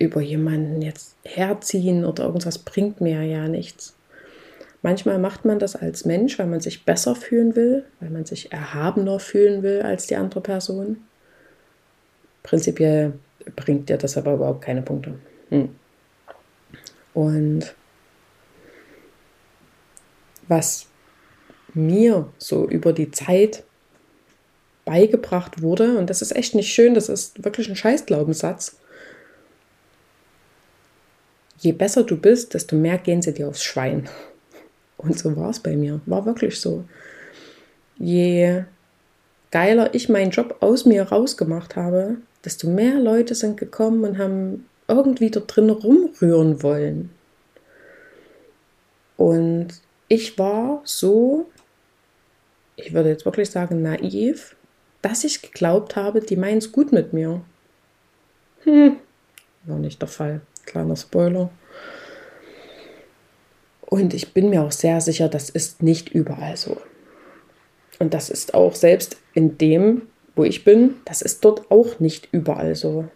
über 0.00 0.20
jemanden 0.20 0.82
jetzt 0.82 1.14
herziehen 1.24 2.04
oder 2.04 2.24
irgendwas 2.24 2.58
bringt 2.58 3.00
mir 3.00 3.22
ja 3.22 3.46
nichts. 3.46 3.94
Manchmal 4.82 5.18
macht 5.18 5.44
man 5.44 5.58
das 5.58 5.76
als 5.76 6.06
Mensch, 6.06 6.38
weil 6.38 6.46
man 6.46 6.60
sich 6.60 6.86
besser 6.86 7.14
fühlen 7.14 7.54
will, 7.54 7.84
weil 8.00 8.08
man 8.08 8.24
sich 8.24 8.50
erhabener 8.50 9.20
fühlen 9.20 9.62
will 9.62 9.82
als 9.82 10.06
die 10.06 10.16
andere 10.16 10.40
Person. 10.40 11.02
Prinzipiell 12.42 13.12
bringt 13.56 13.90
dir 13.90 13.98
das 13.98 14.16
aber 14.16 14.34
überhaupt 14.34 14.62
keine 14.62 14.80
Punkte. 14.80 15.16
Hm. 15.50 15.68
Und 17.12 17.74
was 20.48 20.86
mir 21.74 22.28
so 22.38 22.66
über 22.66 22.94
die 22.94 23.10
Zeit 23.10 23.64
beigebracht 24.86 25.60
wurde, 25.60 25.98
und 25.98 26.08
das 26.08 26.22
ist 26.22 26.34
echt 26.34 26.54
nicht 26.54 26.72
schön, 26.72 26.94
das 26.94 27.10
ist 27.10 27.44
wirklich 27.44 27.68
ein 27.68 27.76
Scheißglaubenssatz. 27.76 28.79
Je 31.60 31.72
besser 31.72 32.04
du 32.04 32.16
bist, 32.16 32.54
desto 32.54 32.74
mehr 32.74 32.98
gehen 32.98 33.22
sie 33.22 33.34
dir 33.34 33.48
aufs 33.48 33.62
Schwein. 33.62 34.08
Und 34.96 35.18
so 35.18 35.36
war 35.36 35.50
es 35.50 35.60
bei 35.60 35.76
mir, 35.76 36.00
war 36.06 36.24
wirklich 36.26 36.58
so. 36.58 36.84
Je 37.98 38.64
geiler 39.50 39.94
ich 39.94 40.08
meinen 40.08 40.30
Job 40.30 40.56
aus 40.60 40.86
mir 40.86 41.02
rausgemacht 41.02 41.76
habe, 41.76 42.16
desto 42.44 42.68
mehr 42.68 42.98
Leute 42.98 43.34
sind 43.34 43.58
gekommen 43.58 44.04
und 44.04 44.18
haben 44.18 44.66
irgendwie 44.88 45.30
da 45.30 45.40
drin 45.40 45.70
rumrühren 45.70 46.62
wollen. 46.62 47.10
Und 49.18 49.68
ich 50.08 50.38
war 50.38 50.80
so, 50.84 51.46
ich 52.76 52.94
würde 52.94 53.10
jetzt 53.10 53.26
wirklich 53.26 53.50
sagen, 53.50 53.82
naiv, 53.82 54.56
dass 55.02 55.24
ich 55.24 55.42
geglaubt 55.42 55.94
habe, 55.94 56.20
die 56.20 56.36
meinen 56.36 56.58
es 56.58 56.72
gut 56.72 56.90
mit 56.90 57.12
mir. 57.12 57.42
Hm, 58.64 58.96
war 59.64 59.78
nicht 59.78 60.00
der 60.00 60.08
Fall. 60.08 60.40
Kleiner 60.66 60.96
Spoiler. 60.96 61.50
Und 63.82 64.14
ich 64.14 64.32
bin 64.32 64.50
mir 64.50 64.62
auch 64.62 64.72
sehr 64.72 65.00
sicher, 65.00 65.28
das 65.28 65.50
ist 65.50 65.82
nicht 65.82 66.10
überall 66.10 66.56
so. 66.56 66.80
Und 67.98 68.14
das 68.14 68.30
ist 68.30 68.54
auch 68.54 68.74
selbst 68.74 69.18
in 69.34 69.58
dem, 69.58 70.02
wo 70.36 70.44
ich 70.44 70.64
bin, 70.64 70.94
das 71.04 71.22
ist 71.22 71.44
dort 71.44 71.70
auch 71.70 71.98
nicht 71.98 72.28
überall 72.32 72.74
so. 72.74 73.08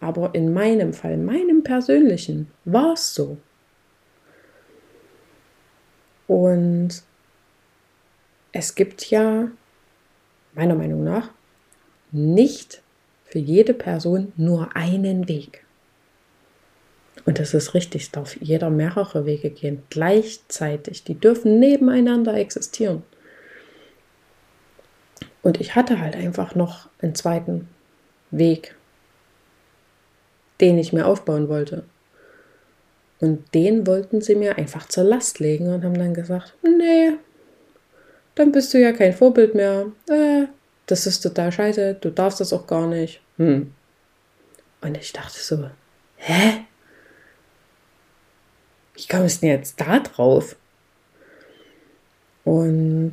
Aber 0.00 0.34
in 0.34 0.52
meinem 0.52 0.94
Fall, 0.94 1.16
meinem 1.16 1.62
persönlichen, 1.62 2.50
war 2.64 2.94
es 2.94 3.14
so. 3.14 3.36
Und 6.26 7.02
es 8.52 8.74
gibt 8.74 9.10
ja, 9.10 9.50
meiner 10.54 10.74
Meinung 10.74 11.04
nach, 11.04 11.30
nicht 12.10 12.82
für 13.24 13.38
jede 13.38 13.74
Person 13.74 14.32
nur 14.36 14.74
einen 14.74 15.28
Weg. 15.28 15.65
Und 17.24 17.38
das 17.38 17.54
ist 17.54 17.74
richtig, 17.74 18.02
es 18.02 18.10
darf 18.10 18.36
jeder 18.40 18.70
mehrere 18.70 19.26
Wege 19.26 19.50
gehen, 19.50 19.82
gleichzeitig. 19.90 21.04
Die 21.04 21.18
dürfen 21.18 21.58
nebeneinander 21.58 22.34
existieren. 22.34 23.02
Und 25.42 25.60
ich 25.60 25.74
hatte 25.74 26.00
halt 26.00 26.14
einfach 26.16 26.54
noch 26.54 26.88
einen 27.00 27.14
zweiten 27.14 27.68
Weg 28.30 28.76
den 30.60 30.78
ich 30.78 30.92
mir 30.92 31.06
aufbauen 31.06 31.48
wollte. 31.48 31.84
Und 33.20 33.54
den 33.54 33.86
wollten 33.86 34.20
sie 34.20 34.34
mir 34.34 34.58
einfach 34.58 34.88
zur 34.88 35.04
Last 35.04 35.38
legen 35.38 35.72
und 35.72 35.84
haben 35.84 35.98
dann 35.98 36.14
gesagt, 36.14 36.54
nee, 36.62 37.12
dann 38.34 38.52
bist 38.52 38.74
du 38.74 38.78
ja 38.78 38.92
kein 38.92 39.14
Vorbild 39.14 39.54
mehr. 39.54 39.86
Äh, 40.08 40.46
das 40.86 41.06
ist 41.06 41.20
total 41.20 41.50
scheiße, 41.50 41.94
du 41.94 42.10
darfst 42.10 42.40
das 42.40 42.52
auch 42.52 42.66
gar 42.66 42.86
nicht. 42.86 43.20
Hm. 43.38 43.72
Und 44.82 44.96
ich 44.96 45.12
dachte 45.12 45.38
so, 45.38 45.70
hä? 46.16 46.64
Wie 48.96 49.06
kommst 49.06 49.42
du 49.42 49.46
denn 49.46 49.56
jetzt 49.56 49.80
da 49.80 50.00
drauf? 50.00 50.56
Und 52.44 53.12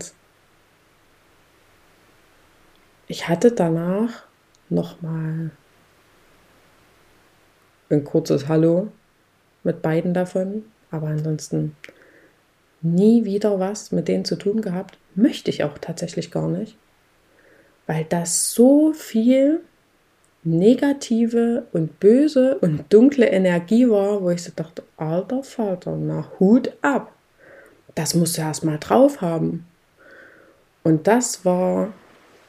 ich 3.08 3.28
hatte 3.28 3.52
danach 3.52 4.26
nochmal 4.70 5.52
ein 7.90 8.04
kurzes 8.04 8.48
Hallo 8.48 8.92
mit 9.64 9.82
beiden 9.82 10.14
davon. 10.14 10.64
Aber 10.90 11.08
ansonsten 11.08 11.76
nie 12.82 13.26
wieder 13.26 13.60
was 13.60 13.92
mit 13.92 14.08
denen 14.08 14.26
zu 14.26 14.36
tun 14.36 14.62
gehabt. 14.62 14.98
Möchte 15.16 15.50
ich 15.50 15.64
auch 15.64 15.78
tatsächlich 15.80 16.32
gar 16.32 16.48
nicht. 16.48 16.78
Weil 17.88 18.06
das 18.06 18.52
so 18.52 18.94
viel 18.94 19.62
negative 20.44 21.68
und 21.72 22.00
böse 22.00 22.58
und 22.60 22.92
dunkle 22.92 23.28
Energie 23.28 23.90
war, 23.90 24.22
wo 24.22 24.30
ich 24.30 24.44
so 24.44 24.52
dachte, 24.56 24.84
alter 24.98 25.44
Vater, 25.44 25.96
na 25.98 26.30
Hut 26.40 26.72
ab. 26.82 27.12
Das 27.96 28.16
musst 28.16 28.38
du 28.38 28.42
erst 28.42 28.64
mal 28.64 28.78
drauf 28.80 29.22
haben. 29.22 29.66
Und 30.84 31.08
das 31.08 31.46
war 31.46 31.94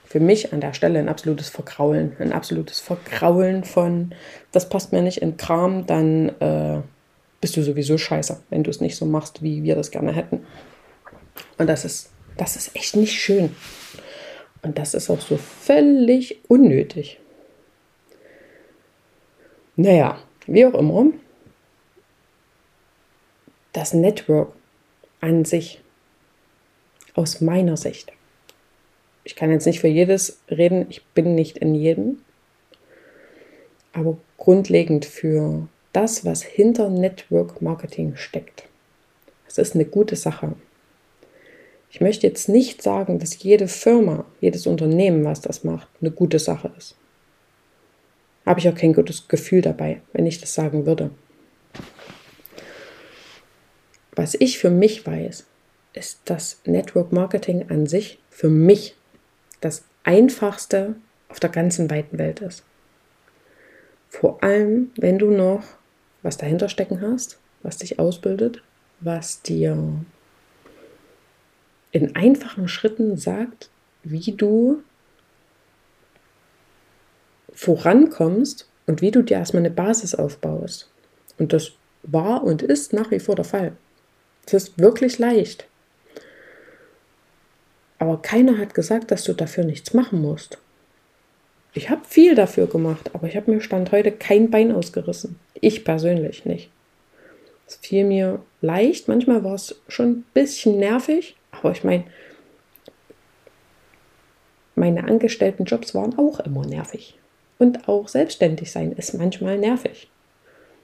für 0.05 0.21
mich 0.21 0.53
an 0.53 0.61
der 0.61 0.73
Stelle 0.73 0.99
ein 0.99 1.09
absolutes 1.09 1.49
Verkraulen. 1.49 2.17
Ein 2.19 2.33
absolutes 2.33 2.81
Verkraulen 2.81 3.65
von, 3.65 4.13
das 4.53 4.69
passt 4.69 4.93
mir 4.93 5.03
nicht 5.03 5.23
in 5.23 5.37
Kram, 5.37 5.87
dann 5.87 6.29
äh, 6.41 6.81
bist 7.41 7.57
du 7.57 7.63
sowieso 7.63 7.99
scheiße, 7.99 8.41
wenn 8.51 8.65
du 8.65 8.71
es 8.71 8.81
nicht 8.81 8.97
so 8.97 9.07
machst, 9.07 9.43
wie 9.43 9.63
wir 9.63 9.75
das 9.77 9.91
gerne 9.91 10.13
hätten. 10.13 10.47
Und 11.59 11.69
das 11.69 11.85
ist, 11.85 12.11
das 12.37 12.57
ist 12.57 12.75
echt 12.75 12.97
nicht 12.97 13.13
schön. 13.13 13.55
Und 14.63 14.79
das 14.79 14.95
ist 14.95 15.11
auch 15.11 15.21
so 15.21 15.37
völlig 15.37 16.41
unnötig. 16.49 17.21
Naja, 19.77 20.19
wie 20.47 20.67
auch 20.67 20.75
immer, 20.75 21.07
das 23.73 23.93
Network 23.93 24.53
an 25.21 25.45
sich, 25.45 25.81
aus 27.15 27.41
meiner 27.41 27.77
Sicht, 27.77 28.13
ich 29.25 29.37
kann 29.37 29.51
jetzt 29.51 29.67
nicht 29.67 29.81
für 29.81 29.89
jedes 29.89 30.41
reden, 30.51 30.87
ich 30.91 31.05
bin 31.07 31.35
nicht 31.35 31.59
in 31.59 31.75
jedem, 31.75 32.19
aber 33.93 34.19
grundlegend 34.37 35.05
für 35.05 35.69
das, 35.93 36.25
was 36.25 36.43
hinter 36.43 36.89
Network 36.89 37.63
Marketing 37.63 38.17
steckt. 38.17 38.65
Es 39.49 39.59
ist 39.59 39.75
eine 39.75 39.85
gute 39.85 40.17
Sache. 40.17 40.55
Ich 41.91 42.01
möchte 42.01 42.27
jetzt 42.27 42.49
nicht 42.49 42.83
sagen, 42.83 43.21
dass 43.21 43.43
jede 43.43 43.69
Firma, 43.69 44.25
jedes 44.41 44.67
Unternehmen, 44.67 45.25
was 45.25 45.41
das 45.41 45.63
macht, 45.65 45.89
eine 46.01 46.11
gute 46.11 46.41
Sache 46.41 46.73
ist. 46.77 46.97
Habe 48.47 48.61
ich 48.61 48.69
auch 48.69 48.75
kein 48.75 48.93
gutes 48.93 49.29
Gefühl 49.29 49.63
dabei, 49.63 50.03
wenn 50.13 50.27
ich 50.27 50.41
das 50.41 50.55
sagen 50.55 50.87
würde. 50.87 51.11
Was 54.13 54.35
ich 54.35 54.59
für 54.59 54.71
mich 54.71 55.07
weiß, 55.07 55.47
ist, 55.95 56.21
dass 56.25 56.61
Network 56.65 57.13
Marketing 57.13 57.71
an 57.71 57.87
sich 57.87 58.19
für 58.31 58.49
mich 58.49 58.95
das 59.61 59.85
einfachste 60.05 60.97
auf 61.29 61.41
der 61.41 61.51
ganzen 61.51 61.91
weiten 61.91 62.19
Welt 62.19 62.41
ist. 62.41 62.65
Vor 64.09 64.43
allem, 64.43 64.91
wenn 64.97 65.19
du 65.19 65.31
noch 65.31 65.65
was 66.23 66.37
dahinter 66.37 66.69
stecken 66.69 67.01
hast, 67.01 67.39
was 67.63 67.79
dich 67.79 67.99
ausbildet, 67.99 68.63
was 69.01 69.43
dir 69.43 69.77
in 71.91 72.15
einfachen 72.17 72.69
Schritten 72.69 73.17
sagt, 73.17 73.71
wie 74.03 74.33
du 74.33 74.83
vorankommst 77.55 78.69
und 78.87 79.01
wie 79.01 79.11
du 79.11 79.23
dir 79.23 79.39
erstmal 79.39 79.63
eine 79.63 79.71
Basis 79.71 80.15
aufbaust. 80.15 80.91
Und 81.39 81.53
das 81.53 81.73
war 82.03 82.45
und 82.45 82.63
ist 82.63 82.93
nach 82.93 83.11
wie 83.11 83.19
vor 83.19 83.37
der 83.37 83.45
Fall. 83.45 83.73
Es 84.47 84.53
ist 84.53 84.79
wirklich 84.79 85.19
leicht. 85.19 85.67
Aber 87.99 88.21
keiner 88.21 88.59
hat 88.59 88.75
gesagt, 88.75 89.11
dass 89.11 89.25
du 89.25 89.33
dafür 89.33 89.65
nichts 89.65 89.95
machen 89.95 90.21
musst. 90.21 90.59
Ich 91.73 91.91
habe 91.91 92.03
viel 92.05 92.35
dafür 92.35 92.67
gemacht, 92.67 93.11
aber 93.15 93.27
ich 93.27 93.37
habe 93.37 93.51
mir 93.51 93.61
Stand 93.61 93.91
heute 93.91 94.13
kein 94.13 94.51
Bein 94.51 94.71
ausgerissen. 94.71 95.41
Ich 95.61 95.85
persönlich 95.85 96.45
nicht. 96.45 96.71
Es 97.67 97.77
fiel 97.77 98.05
mir 98.05 98.43
leicht, 98.61 99.09
manchmal 99.09 99.43
war 99.43 99.55
es 99.55 99.81
schon 99.89 100.11
ein 100.11 100.25
bisschen 100.35 100.79
nervig, 100.79 101.37
aber 101.51 101.73
ich 101.73 101.83
meine, 101.83 102.05
meine 104.75 105.05
angestellten 105.05 105.65
Jobs 105.65 105.95
waren 105.95 106.19
auch 106.19 106.41
immer 106.41 106.67
nervig. 106.67 107.19
Und 107.65 107.89
auch 107.89 108.09
selbstständig 108.09 108.71
sein 108.71 108.93
ist 108.93 109.15
manchmal 109.15 109.57
nervig. 109.57 110.11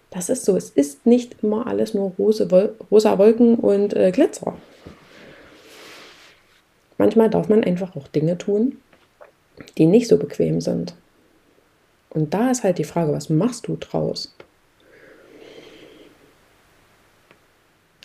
Das 0.09 0.31
ist 0.31 0.47
so, 0.47 0.57
es 0.57 0.71
ist 0.71 1.05
nicht 1.05 1.43
immer 1.43 1.66
alles 1.66 1.93
nur 1.93 2.12
rose, 2.19 2.49
rosa 2.90 3.19
Wolken 3.19 3.57
und 3.57 3.93
äh, 3.93 4.11
Glitzer. 4.11 4.57
Manchmal 6.97 7.29
darf 7.29 7.51
man 7.51 7.62
einfach 7.62 7.97
auch 7.97 8.09
Dinge 8.09 8.38
tun, 8.38 8.79
die 9.77 9.85
nicht 9.85 10.09
so 10.09 10.16
bequem 10.16 10.62
sind. 10.62 10.95
Und 12.09 12.33
da 12.33 12.51
ist 12.51 12.64
halt 12.64 12.79
die 12.79 12.85
Frage, 12.85 13.12
was 13.12 13.29
machst 13.29 13.69
du 13.69 13.77
draus? 13.77 14.35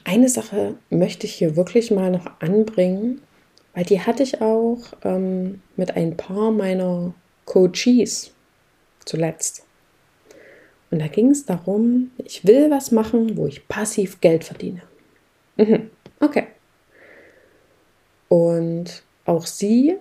Eine 0.04 0.28
Sache 0.28 0.76
möchte 0.90 1.28
ich 1.28 1.36
hier 1.36 1.56
wirklich 1.56 1.92
mal 1.92 2.12
noch 2.12 2.30
anbringen, 2.42 3.22
weil 3.74 3.86
die 3.86 4.02
hatte 4.02 4.24
ich 4.24 4.42
auch 4.42 4.80
ähm, 5.06 5.62
mit 5.78 5.96
ein 5.96 6.18
paar 6.18 6.52
meiner 6.52 7.14
Coaches 7.46 8.35
zuletzt. 9.06 9.64
Und 10.92 11.00
da 11.00 11.08
ging 11.08 11.32
es 11.32 11.46
darum, 11.46 12.12
ich 12.18 12.46
will 12.46 12.70
was 12.70 12.92
machen, 12.92 13.38
wo 13.38 13.48
ich 13.48 13.68
passiv 13.68 14.22
Geld 14.22 14.44
verdiene. 14.44 14.82
Mhm. 15.58 15.90
Okay. 16.20 16.48
Und 18.30 19.04
auch 19.26 19.46
sie 19.46 19.96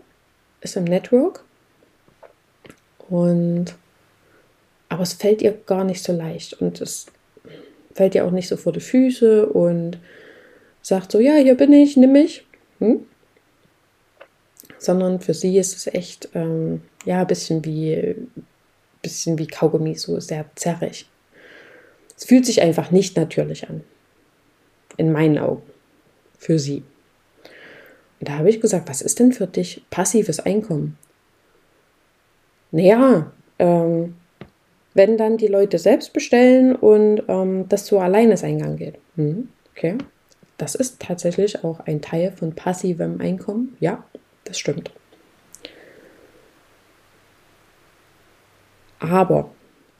ist 0.60 0.76
im 0.76 0.84
Network. 0.84 1.44
Und 3.08 3.74
aber 4.88 5.02
es 5.02 5.14
fällt 5.14 5.42
ihr 5.42 5.52
gar 5.52 5.82
nicht 5.82 6.02
so 6.02 6.12
leicht 6.12 6.54
und 6.60 6.80
es 6.80 7.06
fällt 7.94 8.14
ihr 8.14 8.24
auch 8.24 8.30
nicht 8.30 8.48
so 8.48 8.56
vor 8.56 8.72
die 8.72 8.80
Füße 8.80 9.46
und 9.46 9.98
sagt 10.82 11.10
so, 11.10 11.18
ja, 11.18 11.34
hier 11.34 11.56
bin 11.56 11.72
ich, 11.72 11.96
nimm 11.96 12.12
mich. 12.12 12.46
Hm? 12.78 13.04
Sondern 14.78 15.20
für 15.20 15.34
sie 15.34 15.58
ist 15.58 15.76
es 15.76 15.86
echt, 15.88 16.28
ähm, 16.34 16.82
ja, 17.04 17.22
ein 17.22 17.26
bisschen 17.26 17.64
wie, 17.64 18.14
bisschen 19.04 19.38
wie 19.38 19.46
Kaugummi, 19.46 19.94
so 19.94 20.18
sehr 20.18 20.46
zerrig. 20.56 21.08
Es 22.16 22.24
fühlt 22.24 22.46
sich 22.46 22.62
einfach 22.62 22.90
nicht 22.90 23.16
natürlich 23.16 23.68
an. 23.68 23.82
In 24.96 25.12
meinen 25.12 25.38
Augen. 25.38 25.62
Für 26.38 26.58
sie. 26.58 26.82
Und 28.20 28.28
da 28.28 28.38
habe 28.38 28.50
ich 28.50 28.60
gesagt, 28.60 28.88
was 28.88 29.02
ist 29.02 29.18
denn 29.18 29.32
für 29.32 29.46
dich 29.46 29.84
passives 29.90 30.40
Einkommen? 30.40 30.98
Naja, 32.70 33.32
ähm, 33.58 34.16
wenn 34.94 35.16
dann 35.16 35.36
die 35.36 35.48
Leute 35.48 35.78
selbst 35.78 36.12
bestellen 36.12 36.76
und 36.76 37.22
ähm, 37.28 37.68
das 37.68 37.84
zu 37.84 37.98
Alleineseingang 37.98 38.76
geht. 38.76 38.98
Hm, 39.16 39.48
okay. 39.72 39.98
Das 40.56 40.74
ist 40.74 41.00
tatsächlich 41.00 41.64
auch 41.64 41.80
ein 41.80 42.00
Teil 42.00 42.32
von 42.32 42.54
passivem 42.54 43.20
Einkommen. 43.20 43.76
Ja, 43.80 44.04
das 44.44 44.58
stimmt. 44.58 44.92
Aber 49.04 49.50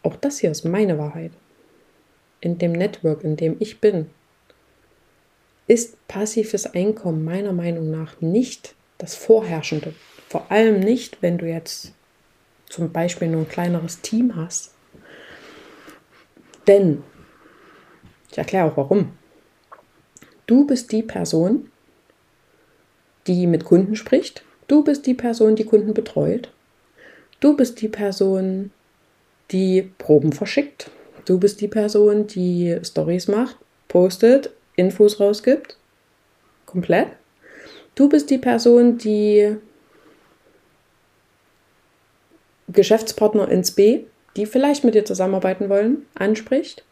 auch 0.03 0.17
das 0.17 0.39
hier 0.39 0.51
ist 0.51 0.65
meine 0.65 0.97
Wahrheit. 0.99 1.33
In 2.41 2.57
dem 2.57 2.73
Network, 2.73 3.23
in 3.23 3.37
dem 3.37 3.57
ich 3.59 3.81
bin, 3.81 4.09
ist 5.67 6.09
passives 6.09 6.67
Einkommen 6.75 7.23
meiner 7.23 7.53
Meinung 7.53 7.91
nach 7.91 8.21
nicht 8.23 8.75
das 8.97 9.15
Vorherrschende. 9.15 9.95
Vor 10.29 10.51
allem 10.51 10.81
nicht, 10.81 11.21
wenn 11.21 11.37
du 11.37 11.47
jetzt 11.47 11.93
zum 12.71 12.93
Beispiel 12.93 13.29
nur 13.29 13.43
ein 13.43 13.49
kleineres 13.49 14.01
Team 14.01 14.37
hast. 14.37 14.73
Denn, 16.67 17.03
ich 18.31 18.39
erkläre 18.39 18.71
auch 18.71 18.77
warum. 18.79 19.13
Du 20.47 20.67
bist 20.67 20.93
die 20.93 21.03
Person, 21.03 21.71
die 23.27 23.47
mit 23.47 23.65
Kunden 23.65 23.97
spricht. 23.97 24.45
Du 24.67 24.83
bist 24.83 25.07
die 25.07 25.15
Person, 25.15 25.57
die 25.57 25.65
Kunden 25.65 25.93
betreut. 25.93 26.51
Du 27.41 27.55
bist 27.55 27.83
die 27.83 27.89
Person, 27.89 28.71
die 29.55 29.89
Proben 29.99 30.33
verschickt. 30.33 30.91
Du 31.25 31.39
bist 31.39 31.61
die 31.61 31.69
Person, 31.69 32.27
die 32.27 32.79
Stories 32.83 33.29
macht, 33.29 33.57
postet, 33.89 34.51
Infos 34.75 35.21
rausgibt. 35.21 35.79
Komplett. 36.67 37.07
Du 37.95 38.09
bist 38.09 38.29
die 38.31 38.39
Person, 38.39 38.99
die 38.99 39.57
Geschäftspartner 42.69 43.49
ins 43.49 43.71
B, 43.71 44.01
die 44.37 44.47
vielleicht 44.47 44.83
mit 44.83 44.97
dir 44.97 45.05
zusammenarbeiten 45.05 45.69
wollen, 45.69 46.05
anspricht. 46.17 46.83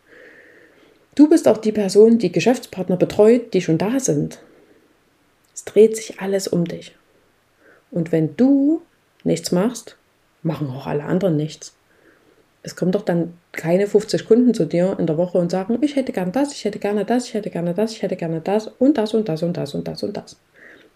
Du 1.17 1.29
bist 1.29 1.49
auch 1.49 1.59
die 1.59 1.73
Person, 1.73 2.19
die 2.19 2.31
Geschäftspartner 2.31 2.97
betreut, 2.97 3.53
die 3.53 3.61
schon 3.61 3.79
da 3.79 3.99
sind. 3.99 4.39
Es 5.53 5.65
dreht 5.65 5.97
sich 5.97 6.21
alles 6.21 6.47
um 6.47 6.65
dich. 6.65 6.95
Und 7.91 8.13
wenn 8.13 8.37
du 8.37 8.83
nichts 9.25 9.51
machst, 9.51 9.97
machen 10.45 10.69
auch 10.71 10.87
alle 10.87 11.05
anderen 11.05 11.37
nichts 11.37 11.75
es 12.63 12.77
kommen 12.77 12.93
doch 12.93 13.03
dann 13.03 13.35
keine 13.51 13.87
50 13.87 14.27
Kunden 14.27 14.55
zu 14.55 14.67
dir 14.67 14.97
in 14.99 15.07
der 15.07 15.19
Woche 15.19 15.39
und 15.39 15.51
sagen, 15.51 15.79
ich 15.81 15.97
hätte 15.97 16.13
gerne 16.13 16.31
das, 16.31 16.53
ich 16.53 16.65
hätte 16.65 16.79
gerne 16.79 17.05
das, 17.05 17.27
ich 17.27 17.35
hätte 17.35 17.51
gerne 17.51 17.75
das, 17.75 17.93
ich 17.93 18.03
hätte 18.03 18.17
gerne 18.17 18.41
das 18.41 18.69
und 18.69 18.99
das 18.99 19.15
und 19.15 19.29
das 19.29 19.43
und 19.43 19.57
das 19.57 19.75
und 19.75 19.89
das 19.89 20.03
und 20.03 20.17
das. 20.17 20.37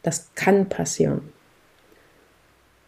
Das 0.03 0.31
kann 0.37 0.69
passieren. 0.69 1.33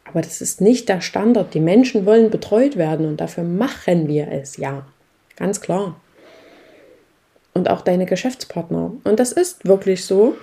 Aber 0.04 0.22
das 0.22 0.40
ist 0.40 0.60
nicht 0.60 0.88
der 0.88 1.00
Standard. 1.00 1.52
Die 1.54 1.60
Menschen 1.60 2.06
wollen 2.06 2.30
betreut 2.30 2.76
werden 2.76 3.06
und 3.06 3.20
dafür 3.20 3.44
machen 3.44 4.08
wir 4.08 4.28
es, 4.30 4.56
ja. 4.56 4.86
Ganz 5.36 5.60
klar. 5.60 6.00
Und 7.52 7.68
auch 7.68 7.82
deine 7.82 8.06
Geschäftspartner. 8.06 8.92
Und 9.04 9.20
das 9.20 9.32
ist 9.32 9.66
wirklich 9.66 10.04
so. 10.04 10.36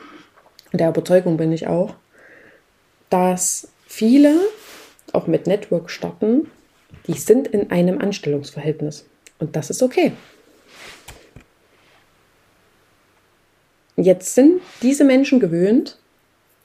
der 0.73 0.89
Überzeugung 0.89 1.37
bin 1.37 1.53
ich 1.53 1.67
auch, 1.67 1.95
dass 3.09 3.69
viele 3.87 4.35
auch 5.13 5.25
mit 5.25 5.47
Network 5.47 5.89
starten, 5.89 6.51
die 7.07 7.13
sind 7.13 7.47
in 7.47 7.71
einem 7.71 7.99
Anstellungsverhältnis. 7.99 9.05
Und 9.39 9.55
das 9.55 9.69
ist 9.69 9.83
okay. 9.83 10.13
Jetzt 13.97 14.35
sind 14.35 14.61
diese 14.81 15.03
Menschen 15.03 15.39
gewöhnt, 15.39 15.97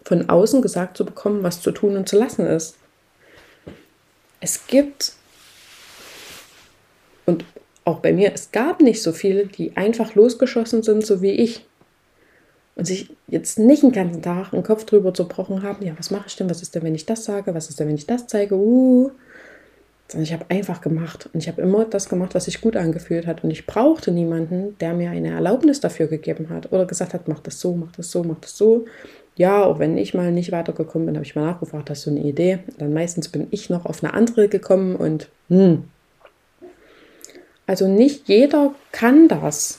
von 0.05 0.29
außen 0.29 0.63
gesagt 0.63 0.97
zu 0.97 1.05
bekommen, 1.05 1.43
was 1.43 1.61
zu 1.61 1.71
tun 1.71 1.97
und 1.97 2.09
zu 2.09 2.19
lassen 2.19 2.47
ist. 2.47 2.77
Es 4.41 4.67
gibt, 4.67 5.13
und 7.27 7.45
auch 7.85 8.01
bei 8.01 8.13
mir, 8.13 8.33
es 8.35 8.51
gab 8.51 8.81
nicht 8.81 9.03
so 9.03 9.13
viele, 9.13 9.47
die 9.47 9.77
einfach 9.77 10.15
losgeschossen 10.15 10.83
sind, 10.83 11.07
so 11.07 11.23
wie 11.23 11.33
ich. 11.33 11.67
Und 12.77 12.87
sich 12.87 13.15
jetzt 13.27 13.59
nicht 13.59 13.83
den 13.83 13.93
ganzen 13.93 14.23
Tag 14.23 14.53
einen 14.53 14.63
Kopf 14.63 14.85
drüber 14.85 15.13
zerbrochen 15.13 15.63
haben, 15.63 15.85
ja, 15.85 15.93
was 15.99 16.11
mache 16.11 16.29
ich 16.29 16.37
denn, 16.37 16.49
was 16.49 16.63
ist 16.63 16.75
denn, 16.75 16.83
wenn 16.83 16.95
ich 16.95 17.05
das 17.05 17.25
sage, 17.25 17.55
was 17.55 17.69
ist 17.69 17.79
denn, 17.79 17.89
wenn 17.89 17.97
ich 17.97 18.07
das 18.07 18.27
zeige, 18.27 18.55
uh. 18.55 19.11
Sondern 20.11 20.25
ich 20.25 20.33
habe 20.33 20.45
einfach 20.49 20.81
gemacht. 20.81 21.29
Und 21.33 21.41
ich 21.41 21.49
habe 21.49 21.63
immer 21.63 21.85
das 21.85 22.09
gemacht, 22.09 22.35
was 22.35 22.47
sich 22.47 22.61
gut 22.61 22.77
angefühlt 22.77 23.27
hat. 23.27 23.45
Und 23.45 23.51
ich 23.51 23.67
brauchte 23.67 24.11
niemanden, 24.11 24.77
der 24.79 24.95
mir 24.95 25.11
eine 25.11 25.31
Erlaubnis 25.31 25.81
dafür 25.81 26.09
gegeben 26.09 26.51
hat 26.51 26.73
oder 26.73 26.87
gesagt 26.87 27.15
hat, 27.15 27.29
mach 27.29 27.41
das 27.41 27.61
so, 27.61 27.75
mach 27.75 27.93
das 27.93 28.11
so, 28.11 28.25
mach 28.25 28.41
das 28.41 28.57
so. 28.57 28.87
Ja, 29.37 29.65
auch 29.65 29.79
wenn 29.79 29.97
ich 29.97 30.13
mal 30.13 30.33
nicht 30.33 30.53
weitergekommen 30.53 31.07
bin, 31.07 31.17
habe 31.17 31.25
ich 31.25 31.37
mal 31.37 31.47
nachgefragt, 31.47 31.89
hast 31.89 32.07
du 32.07 32.11
eine 32.11 32.21
Idee? 32.21 32.59
Dann 32.79 32.93
meistens 32.93 33.29
bin 33.29 33.47
ich 33.51 33.71
noch 33.71 33.87
auf 33.87 34.03
eine 34.03 34.13
andere 34.13 34.49
gekommen 34.49 34.97
und 34.97 35.29
hm. 35.49 35.85
Also 37.67 37.87
nicht 37.87 38.29
jeder 38.29 38.75
kann 38.91 39.29
das. 39.29 39.79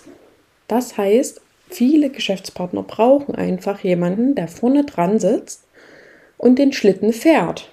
Das 0.70 0.98
heißt, 0.98 1.42
Viele 1.72 2.10
Geschäftspartner 2.10 2.84
brauchen 2.84 3.34
einfach 3.34 3.80
jemanden, 3.80 4.36
der 4.36 4.50
vorne 4.50 4.84
dran 4.84 5.20
sitzt 5.20 5.64
und 6.38 6.60
den 6.60 6.74
Schlitten 6.74 7.14
fährt. 7.14 7.72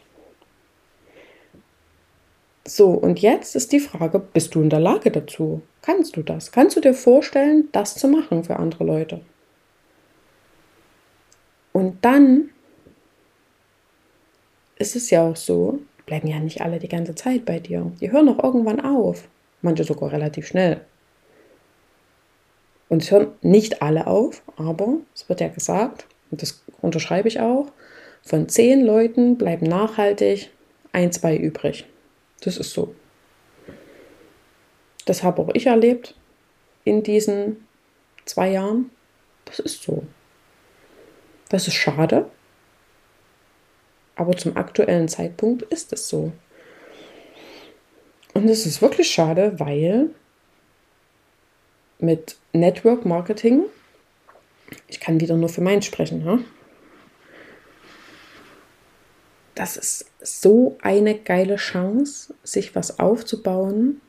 So, 2.69 2.91
und 2.91 3.21
jetzt 3.21 3.57
ist 3.57 3.73
die 3.73 3.81
Frage, 3.81 4.19
bist 4.19 4.55
du 4.55 4.61
in 4.61 4.69
der 4.69 4.79
Lage 4.79 5.11
dazu? 5.11 5.63
Kannst 5.81 6.19
du 6.19 6.23
das? 6.23 6.53
Kannst 6.53 6.77
du 6.77 6.83
dir 6.83 6.93
vorstellen, 6.93 7.71
das 7.73 7.95
zu 7.95 8.09
machen 8.09 8.45
für 8.45 8.57
andere 8.57 8.85
Leute? 8.85 9.23
Und 11.73 12.05
dann 12.05 12.51
ist 14.77 14.97
es 14.97 15.09
ja 15.09 15.27
auch 15.27 15.37
so, 15.37 15.79
bleiben 16.05 16.29
ja 16.29 16.41
nicht 16.41 16.61
alle 16.61 16.79
die 16.79 16.91
ganze 16.91 17.15
Zeit 17.15 17.47
bei 17.47 17.59
dir. 17.59 17.91
Die 18.03 18.13
hören 18.13 18.29
auch 18.29 18.45
irgendwann 18.45 18.81
auf. 18.81 19.29
Manche 19.63 19.85
sogar 19.85 20.13
relativ 20.13 20.47
schnell. 20.47 20.83
Und 22.91 23.03
es 23.03 23.11
hören 23.11 23.29
nicht 23.41 23.81
alle 23.81 24.07
auf, 24.07 24.43
aber 24.57 24.99
es 25.15 25.27
wird 25.27 25.41
ja 25.41 25.49
gesagt, 25.49 26.07
und 26.31 26.43
das 26.43 26.63
unterschreibe 26.83 27.29
ich 27.29 27.41
auch, 27.41 27.69
von 28.23 28.47
zehn 28.47 28.85
Leuten 28.85 29.39
bleiben 29.39 29.65
nachhaltig 29.65 30.51
ein, 30.93 31.13
zwei 31.13 31.35
übrig. 31.35 31.87
Das 32.41 32.57
ist 32.57 32.73
so. 32.73 32.95
Das 35.05 35.23
habe 35.23 35.43
auch 35.43 35.51
ich 35.55 35.67
erlebt 35.67 36.15
in 36.85 37.03
diesen 37.03 37.67
zwei 38.25 38.51
Jahren. 38.51 38.91
Das 39.45 39.59
ist 39.59 39.83
so. 39.83 40.05
Das 41.49 41.67
ist 41.67 41.75
schade. 41.75 42.31
Aber 44.17 44.37
zum 44.37 44.57
aktuellen 44.57 45.09
Zeitpunkt 45.09 45.63
ist 45.63 45.93
es 45.93 46.09
so. 46.09 46.33
Und 48.35 48.49
es 48.49 48.67
ist 48.67 48.83
wirklich 48.83 49.11
schade, 49.11 49.59
weil 49.59 50.11
mit 51.99 52.37
Network 52.53 53.05
Marketing, 53.05 53.65
ich 54.87 55.01
kann 55.01 55.21
wieder 55.21 55.37
nur 55.37 55.49
für 55.49 55.61
meins 55.61 55.87
sprechen, 55.87 56.25
ha? 56.25 56.39
Das 59.59 59.77
ist 59.77 60.07
so 60.21 60.79
eine 60.83 61.19
geile 61.19 61.57
Chance, 61.57 62.33
sich 62.45 62.77
was 62.77 63.01
aufzubauen, 63.01 64.01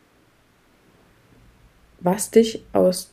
was 1.99 2.29
dich 2.29 2.63
aus 2.71 3.09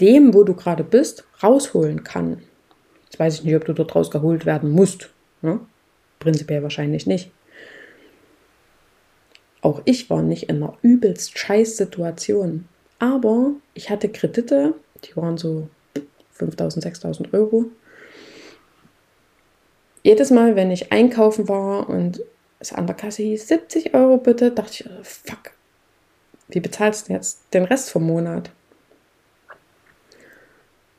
dem, 0.00 0.34
wo 0.34 0.42
du 0.42 0.54
gerade 0.54 0.82
bist, 0.82 1.24
rausholen 1.40 2.02
kann. 2.02 2.42
Jetzt 3.04 3.20
weiß 3.20 3.34
ich 3.36 3.44
nicht, 3.44 3.54
ob 3.54 3.64
du 3.64 3.72
dort 3.72 3.94
rausgeholt 3.94 4.46
werden 4.46 4.72
musst. 4.72 5.10
Ne? 5.42 5.60
Prinzipiell 6.18 6.64
wahrscheinlich 6.64 7.06
nicht. 7.06 7.30
Auch 9.60 9.80
ich 9.84 10.10
war 10.10 10.22
nicht 10.22 10.48
in 10.48 10.56
einer 10.56 10.76
übelst 10.82 11.38
scheiß 11.38 11.76
Situation. 11.76 12.68
Aber 12.98 13.52
ich 13.74 13.90
hatte 13.90 14.08
Kredite, 14.08 14.74
die 15.04 15.16
waren 15.16 15.38
so 15.38 15.68
5000, 16.32 16.82
6000 16.82 17.32
Euro. 17.32 17.66
Jedes 20.04 20.30
Mal, 20.30 20.54
wenn 20.54 20.70
ich 20.70 20.92
einkaufen 20.92 21.48
war 21.48 21.88
und 21.88 22.20
es 22.58 22.74
an 22.74 22.86
der 22.86 22.94
Kasse 22.94 23.22
hieß 23.22 23.48
70 23.48 23.94
Euro 23.94 24.18
bitte, 24.18 24.50
dachte 24.50 24.70
ich, 24.70 24.88
fuck, 25.02 25.52
wie 26.48 26.60
bezahlst 26.60 27.08
du 27.08 27.14
jetzt 27.14 27.40
den 27.54 27.64
Rest 27.64 27.90
vom 27.90 28.04
Monat? 28.04 28.50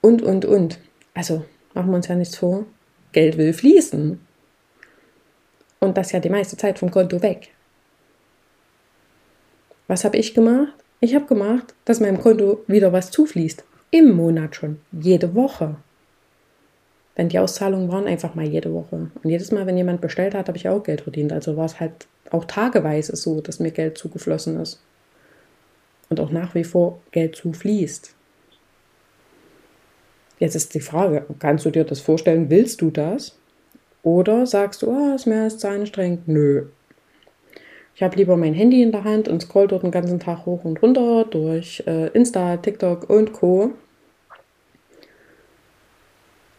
Und, 0.02 0.24
und, 0.24 0.44
und. 0.46 0.80
Also 1.14 1.46
machen 1.76 1.92
wir 1.92 1.98
uns 1.98 2.08
ja 2.08 2.16
nichts 2.16 2.36
vor. 2.36 2.66
Geld 3.12 3.38
will 3.38 3.54
fließen. 3.54 4.20
Und 5.80 5.98
das 5.98 6.12
ja 6.12 6.20
die 6.20 6.30
meiste 6.30 6.58
Zeit 6.58 6.80
vom 6.80 6.90
Konto 6.90 7.22
weg. 7.22 7.50
Was 9.88 10.04
habe 10.04 10.18
ich 10.18 10.34
gemacht? 10.34 10.74
Ich 11.00 11.14
habe 11.14 11.26
gemacht, 11.26 11.76
dass 11.86 12.00
meinem 12.00 12.20
Konto 12.20 12.64
wieder 12.66 12.92
was 12.92 13.12
zufließt. 13.12 13.64
Im 13.92 14.14
Monat 14.14 14.56
schon. 14.56 14.82
Jede 14.92 15.36
Woche. 15.36 15.76
Denn 17.18 17.30
die 17.30 17.40
Auszahlungen 17.40 17.90
waren 17.90 18.08
einfach 18.08 18.36
mal 18.36 18.46
jede 18.46 18.74
Woche. 18.74 19.10
Und 19.24 19.30
jedes 19.30 19.52
Mal, 19.52 19.66
wenn 19.66 19.78
jemand 19.78 20.02
bestellt 20.02 20.36
hat, 20.36 20.48
habe 20.48 20.58
ich 20.58 20.68
auch 20.68 20.84
Geld 20.84 21.02
verdient. 21.02 21.32
Also 21.32 21.56
war 21.56 21.66
es 21.66 21.80
halt 21.80 22.08
auch 22.32 22.46
tageweise 22.46 23.16
so, 23.16 23.42
dass 23.42 23.60
mir 23.60 23.72
Geld 23.72 23.98
zugeflossen 23.98 24.60
ist. 24.60 24.82
Und 26.10 26.20
auch 26.20 26.32
nach 26.32 26.56
wie 26.56 26.64
vor 26.64 27.00
Geld 27.12 27.36
zufließt. 27.36 28.14
Jetzt 30.40 30.56
ist 30.56 30.74
die 30.74 30.82
Frage, 30.82 31.26
kannst 31.40 31.66
du 31.66 31.72
dir 31.72 31.86
das 31.86 32.02
vorstellen? 32.02 32.50
Willst 32.50 32.82
du 32.82 32.92
das? 32.92 33.38
Oder 34.04 34.46
sagst 34.46 34.82
du, 34.82 34.92
oh, 34.92 35.16
ist 35.16 35.26
mir 35.26 35.44
jetzt 35.44 35.62
zu 35.62 35.70
anstrengend? 35.70 36.28
Nö, 36.28 36.66
ich 37.96 38.04
habe 38.04 38.18
lieber 38.18 38.36
mein 38.36 38.54
Handy 38.54 38.84
in 38.84 38.92
der 38.92 39.06
Hand 39.06 39.30
und 39.30 39.42
scroll 39.42 39.68
dort 39.68 39.84
den 39.84 39.92
ganzen 39.92 40.20
Tag 40.20 40.46
hoch 40.46 40.66
und 40.66 40.82
runter 40.82 41.24
durch 41.24 41.82
äh, 41.88 42.08
Insta, 42.08 42.58
TikTok 42.58 43.10
und 43.10 43.32
Co. 43.32 43.72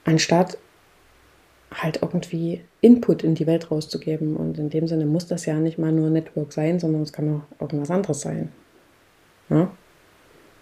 Anstatt 0.07 0.57
halt 1.73 2.01
irgendwie 2.01 2.63
Input 2.81 3.25
in 3.25 3.35
die 3.35 3.47
Welt 3.47 3.71
rauszugeben. 3.71 4.37
Und 4.37 4.59
in 4.59 4.71
dem 4.71 4.87
Sinne 4.87 5.05
muss 5.05 5.27
das 5.27 5.47
ja 5.47 5.55
nicht 5.57 5.79
mal 5.79 5.93
nur 5.93 6.11
Network 6.11 6.53
sein, 6.53 6.79
sondern 6.79 7.03
es 7.03 7.13
kann 7.13 7.43
auch 7.43 7.61
irgendwas 7.61 7.91
anderes 7.91 8.21
sein. 8.21 8.53
Ja? 9.51 9.71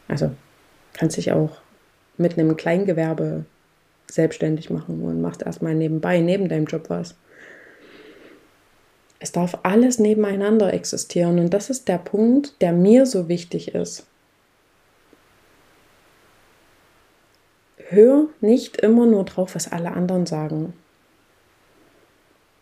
Also 0.08 0.30
kannst 0.94 1.16
dich 1.16 1.32
auch 1.32 1.58
mit 2.16 2.38
einem 2.38 2.56
Kleingewerbe 2.56 3.44
selbstständig 4.10 4.70
machen 4.70 5.02
und 5.02 5.20
machst 5.20 5.42
erstmal 5.42 5.74
nebenbei, 5.74 6.20
neben 6.20 6.48
deinem 6.48 6.66
Job 6.66 6.88
was. 6.88 7.14
Es 9.18 9.32
darf 9.32 9.58
alles 9.62 9.98
nebeneinander 9.98 10.72
existieren 10.72 11.38
und 11.38 11.54
das 11.54 11.70
ist 11.70 11.88
der 11.88 11.98
Punkt, 11.98 12.60
der 12.60 12.72
mir 12.72 13.06
so 13.06 13.28
wichtig 13.28 13.74
ist. 13.74 14.06
Hör 17.88 18.28
nicht 18.40 18.78
immer 18.78 19.06
nur 19.06 19.24
drauf, 19.24 19.54
was 19.54 19.70
alle 19.70 19.92
anderen 19.92 20.26
sagen. 20.26 20.72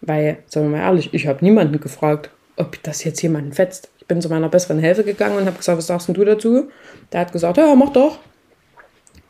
Weil, 0.00 0.38
sagen 0.46 0.66
wir 0.70 0.78
mal 0.78 0.84
ehrlich, 0.84 1.14
ich 1.14 1.28
habe 1.28 1.44
niemanden 1.44 1.80
gefragt, 1.80 2.30
ob 2.56 2.82
das 2.82 3.04
jetzt 3.04 3.22
jemanden 3.22 3.52
fetzt. 3.52 3.90
Ich 3.98 4.06
bin 4.06 4.20
zu 4.20 4.28
meiner 4.28 4.48
besseren 4.48 4.80
Hälfte 4.80 5.04
gegangen 5.04 5.36
und 5.36 5.46
habe 5.46 5.56
gesagt, 5.56 5.78
was 5.78 5.86
sagst 5.86 6.08
du 6.08 6.24
dazu? 6.24 6.70
Der 7.12 7.20
hat 7.20 7.32
gesagt, 7.32 7.56
ja, 7.56 7.74
mach 7.76 7.90
doch. 7.90 8.18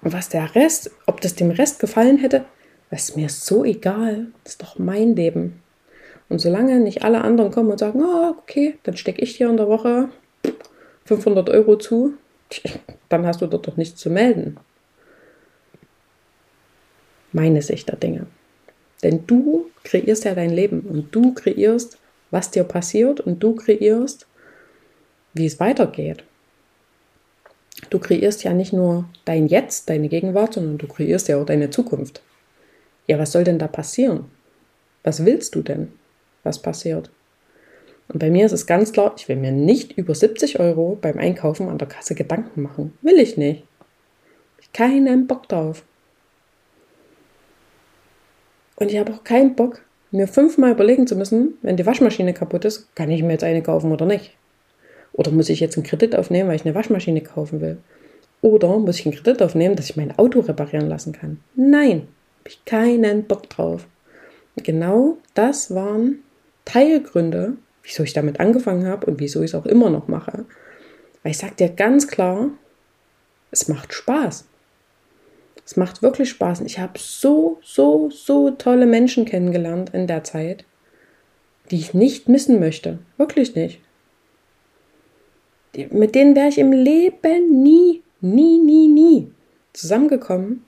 Und 0.00 0.12
was 0.12 0.30
der 0.30 0.54
Rest, 0.54 0.90
ob 1.06 1.20
das 1.20 1.34
dem 1.34 1.50
Rest 1.50 1.78
gefallen 1.78 2.18
hätte, 2.18 2.44
ist 2.90 3.16
mir 3.16 3.28
so 3.28 3.64
egal. 3.64 4.28
Das 4.44 4.54
ist 4.54 4.62
doch 4.62 4.78
mein 4.78 5.14
Leben. 5.14 5.62
Und 6.28 6.40
solange 6.40 6.80
nicht 6.80 7.04
alle 7.04 7.20
anderen 7.20 7.50
kommen 7.50 7.70
und 7.70 7.78
sagen, 7.78 8.02
oh, 8.02 8.34
okay, 8.38 8.78
dann 8.84 8.96
stecke 8.96 9.20
ich 9.20 9.36
dir 9.36 9.50
in 9.50 9.58
der 9.58 9.68
Woche 9.68 10.08
500 11.04 11.50
Euro 11.50 11.76
zu, 11.76 12.14
dann 13.10 13.26
hast 13.26 13.42
du 13.42 13.46
dort 13.46 13.66
doch 13.66 13.76
nichts 13.76 14.00
zu 14.00 14.08
melden. 14.08 14.56
Meine 17.32 17.62
Sicht 17.62 17.88
der 17.88 17.96
Dinge. 17.96 18.26
Denn 19.02 19.26
du 19.26 19.70
kreierst 19.84 20.24
ja 20.24 20.34
dein 20.34 20.50
Leben 20.50 20.80
und 20.80 21.14
du 21.14 21.34
kreierst, 21.34 21.98
was 22.30 22.50
dir 22.50 22.64
passiert 22.64 23.20
und 23.20 23.42
du 23.42 23.54
kreierst, 23.54 24.26
wie 25.34 25.46
es 25.46 25.58
weitergeht. 25.58 26.24
Du 27.90 27.98
kreierst 27.98 28.44
ja 28.44 28.52
nicht 28.52 28.72
nur 28.72 29.08
dein 29.24 29.48
Jetzt, 29.48 29.90
deine 29.90 30.08
Gegenwart, 30.08 30.54
sondern 30.54 30.78
du 30.78 30.86
kreierst 30.86 31.28
ja 31.28 31.40
auch 31.40 31.46
deine 31.46 31.70
Zukunft. 31.70 32.22
Ja, 33.06 33.18
was 33.18 33.32
soll 33.32 33.44
denn 33.44 33.58
da 33.58 33.66
passieren? 33.66 34.26
Was 35.02 35.24
willst 35.24 35.54
du 35.54 35.62
denn? 35.62 35.88
was 36.42 36.60
passiert. 36.60 37.10
Und 38.08 38.18
bei 38.18 38.30
mir 38.30 38.46
ist 38.46 38.52
es 38.52 38.66
ganz 38.66 38.92
klar, 38.92 39.14
ich 39.16 39.28
will 39.28 39.36
mir 39.36 39.52
nicht 39.52 39.96
über 39.96 40.14
70 40.14 40.60
Euro 40.60 40.98
beim 41.00 41.18
Einkaufen 41.18 41.68
an 41.68 41.78
der 41.78 41.88
Kasse 41.88 42.14
Gedanken 42.14 42.62
machen. 42.62 42.96
Will 43.00 43.18
ich 43.18 43.36
nicht. 43.36 43.64
Ich 44.60 44.72
keinen 44.72 45.26
Bock 45.26 45.48
drauf. 45.48 45.84
Und 48.82 48.90
ich 48.90 48.98
habe 48.98 49.12
auch 49.12 49.22
keinen 49.22 49.54
Bock, 49.54 49.80
mir 50.10 50.26
fünfmal 50.26 50.72
überlegen 50.72 51.06
zu 51.06 51.14
müssen, 51.14 51.54
wenn 51.62 51.76
die 51.76 51.86
Waschmaschine 51.86 52.34
kaputt 52.34 52.64
ist, 52.64 52.92
kann 52.96 53.12
ich 53.12 53.22
mir 53.22 53.30
jetzt 53.30 53.44
eine 53.44 53.62
kaufen 53.62 53.92
oder 53.92 54.06
nicht. 54.06 54.36
Oder 55.12 55.30
muss 55.30 55.50
ich 55.50 55.60
jetzt 55.60 55.76
einen 55.76 55.86
Kredit 55.86 56.16
aufnehmen, 56.16 56.48
weil 56.48 56.56
ich 56.56 56.64
eine 56.64 56.74
Waschmaschine 56.74 57.20
kaufen 57.20 57.60
will? 57.60 57.76
Oder 58.40 58.76
muss 58.80 58.98
ich 58.98 59.06
einen 59.06 59.14
Kredit 59.14 59.40
aufnehmen, 59.40 59.76
dass 59.76 59.88
ich 59.88 59.96
mein 59.96 60.18
Auto 60.18 60.40
reparieren 60.40 60.88
lassen 60.88 61.12
kann? 61.12 61.38
Nein, 61.54 62.08
habe 62.40 62.48
ich 62.48 62.64
keinen 62.64 63.22
Bock 63.22 63.48
drauf. 63.48 63.86
Genau 64.56 65.16
das 65.34 65.72
waren 65.72 66.18
Teilgründe, 66.64 67.52
wieso 67.84 68.02
ich 68.02 68.14
damit 68.14 68.40
angefangen 68.40 68.88
habe 68.88 69.06
und 69.06 69.20
wieso 69.20 69.42
ich 69.42 69.52
es 69.52 69.54
auch 69.54 69.66
immer 69.66 69.90
noch 69.90 70.08
mache. 70.08 70.44
Weil 71.22 71.30
ich 71.30 71.38
sage 71.38 71.54
dir 71.54 71.68
ganz 71.68 72.08
klar, 72.08 72.48
es 73.52 73.68
macht 73.68 73.94
Spaß. 73.94 74.44
Es 75.64 75.76
macht 75.76 76.02
wirklich 76.02 76.30
Spaß. 76.30 76.60
Und 76.60 76.66
ich 76.66 76.78
habe 76.78 76.98
so, 76.98 77.58
so, 77.62 78.10
so 78.10 78.50
tolle 78.50 78.86
Menschen 78.86 79.24
kennengelernt 79.24 79.90
in 79.94 80.06
der 80.06 80.24
Zeit, 80.24 80.64
die 81.70 81.76
ich 81.76 81.94
nicht 81.94 82.28
missen 82.28 82.58
möchte. 82.58 82.98
Wirklich 83.16 83.54
nicht. 83.54 83.80
Die, 85.74 85.86
mit 85.86 86.14
denen 86.14 86.34
wäre 86.34 86.48
ich 86.48 86.58
im 86.58 86.72
Leben 86.72 87.62
nie, 87.62 88.02
nie, 88.20 88.58
nie, 88.58 88.88
nie 88.88 89.32
zusammengekommen, 89.72 90.64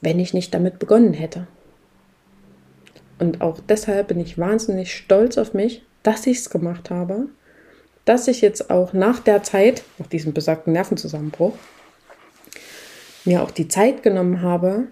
wenn 0.00 0.18
ich 0.18 0.34
nicht 0.34 0.52
damit 0.52 0.78
begonnen 0.78 1.14
hätte. 1.14 1.46
Und 3.18 3.40
auch 3.40 3.60
deshalb 3.68 4.08
bin 4.08 4.20
ich 4.20 4.36
wahnsinnig 4.36 4.94
stolz 4.94 5.38
auf 5.38 5.54
mich, 5.54 5.82
dass 6.02 6.26
ich 6.26 6.38
es 6.38 6.50
gemacht 6.50 6.90
habe, 6.90 7.28
dass 8.04 8.26
ich 8.28 8.40
jetzt 8.40 8.70
auch 8.70 8.92
nach 8.92 9.20
der 9.20 9.42
Zeit, 9.42 9.84
nach 9.98 10.08
diesem 10.08 10.32
besagten 10.34 10.72
Nervenzusammenbruch, 10.72 11.54
mir 13.24 13.42
auch 13.42 13.50
die 13.50 13.68
Zeit 13.68 14.02
genommen 14.02 14.42
habe. 14.42 14.88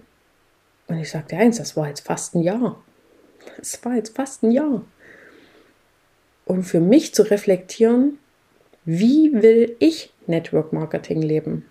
Und 0.87 0.97
ich 0.99 1.09
sagte 1.09 1.37
eins, 1.37 1.57
das 1.57 1.75
war 1.77 1.87
jetzt 1.87 2.05
fast 2.05 2.35
ein 2.35 2.41
Jahr. 2.41 2.81
Es 3.59 3.83
war 3.83 3.95
jetzt 3.95 4.15
fast 4.15 4.43
ein 4.43 4.51
Jahr. 4.51 4.83
Um 6.45 6.63
für 6.63 6.79
mich 6.79 7.13
zu 7.13 7.23
reflektieren, 7.23 8.17
wie 8.83 9.31
will 9.33 9.75
ich 9.79 10.11
Network 10.27 10.73
Marketing 10.73 11.21
leben? 11.21 11.65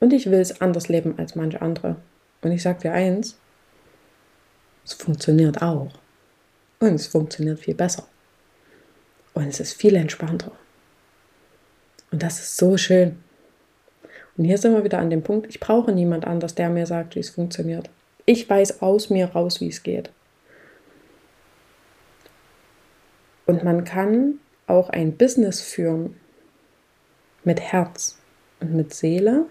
Und 0.00 0.12
ich 0.12 0.26
will 0.26 0.38
es 0.38 0.60
anders 0.60 0.88
leben 0.88 1.18
als 1.18 1.34
manche 1.34 1.60
andere. 1.60 1.96
Und 2.42 2.52
ich 2.52 2.62
sage 2.62 2.80
dir 2.82 2.92
eins, 2.92 3.38
es 4.84 4.94
funktioniert 4.94 5.60
auch. 5.60 5.90
Und 6.78 6.94
es 6.94 7.08
funktioniert 7.08 7.58
viel 7.58 7.74
besser. 7.74 8.06
Und 9.34 9.48
es 9.48 9.60
ist 9.60 9.74
viel 9.74 9.96
entspannter. 9.96 10.52
Und 12.10 12.22
das 12.22 12.38
ist 12.38 12.56
so 12.56 12.76
schön. 12.76 13.22
Und 14.38 14.44
hier 14.44 14.56
sind 14.56 14.72
wir 14.72 14.84
wieder 14.84 15.00
an 15.00 15.10
dem 15.10 15.22
Punkt, 15.22 15.48
ich 15.48 15.58
brauche 15.58 15.92
niemand 15.92 16.24
anders, 16.24 16.54
der 16.54 16.70
mir 16.70 16.86
sagt, 16.86 17.16
wie 17.16 17.20
es 17.20 17.30
funktioniert. 17.30 17.90
Ich 18.24 18.48
weiß 18.48 18.82
aus 18.82 19.10
mir 19.10 19.26
raus, 19.26 19.60
wie 19.60 19.68
es 19.68 19.82
geht. 19.82 20.10
Und 23.46 23.64
man 23.64 23.84
kann 23.84 24.38
auch 24.68 24.90
ein 24.90 25.16
Business 25.16 25.60
führen 25.60 26.14
mit 27.42 27.60
Herz 27.60 28.16
und 28.60 28.74
mit 28.74 28.94
Seele 28.94 29.46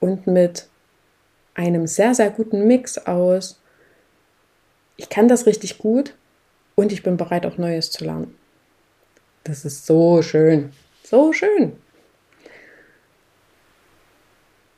und 0.00 0.26
mit 0.26 0.68
einem 1.54 1.86
sehr, 1.86 2.14
sehr 2.14 2.30
guten 2.30 2.66
Mix 2.66 2.96
aus, 2.96 3.60
ich 4.96 5.08
kann 5.10 5.28
das 5.28 5.44
richtig 5.44 5.78
gut 5.78 6.14
und 6.76 6.92
ich 6.92 7.02
bin 7.02 7.16
bereit, 7.16 7.44
auch 7.44 7.58
Neues 7.58 7.90
zu 7.90 8.04
lernen. 8.04 8.34
Das 9.44 9.64
ist 9.64 9.84
so 9.84 10.22
schön, 10.22 10.72
so 11.02 11.32
schön. 11.32 11.76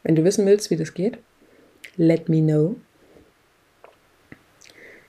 Wenn 0.03 0.15
du 0.15 0.25
wissen 0.25 0.47
willst, 0.47 0.71
wie 0.71 0.77
das 0.77 0.95
geht, 0.95 1.19
let 1.97 2.29
me 2.29 2.41
know. 2.41 2.77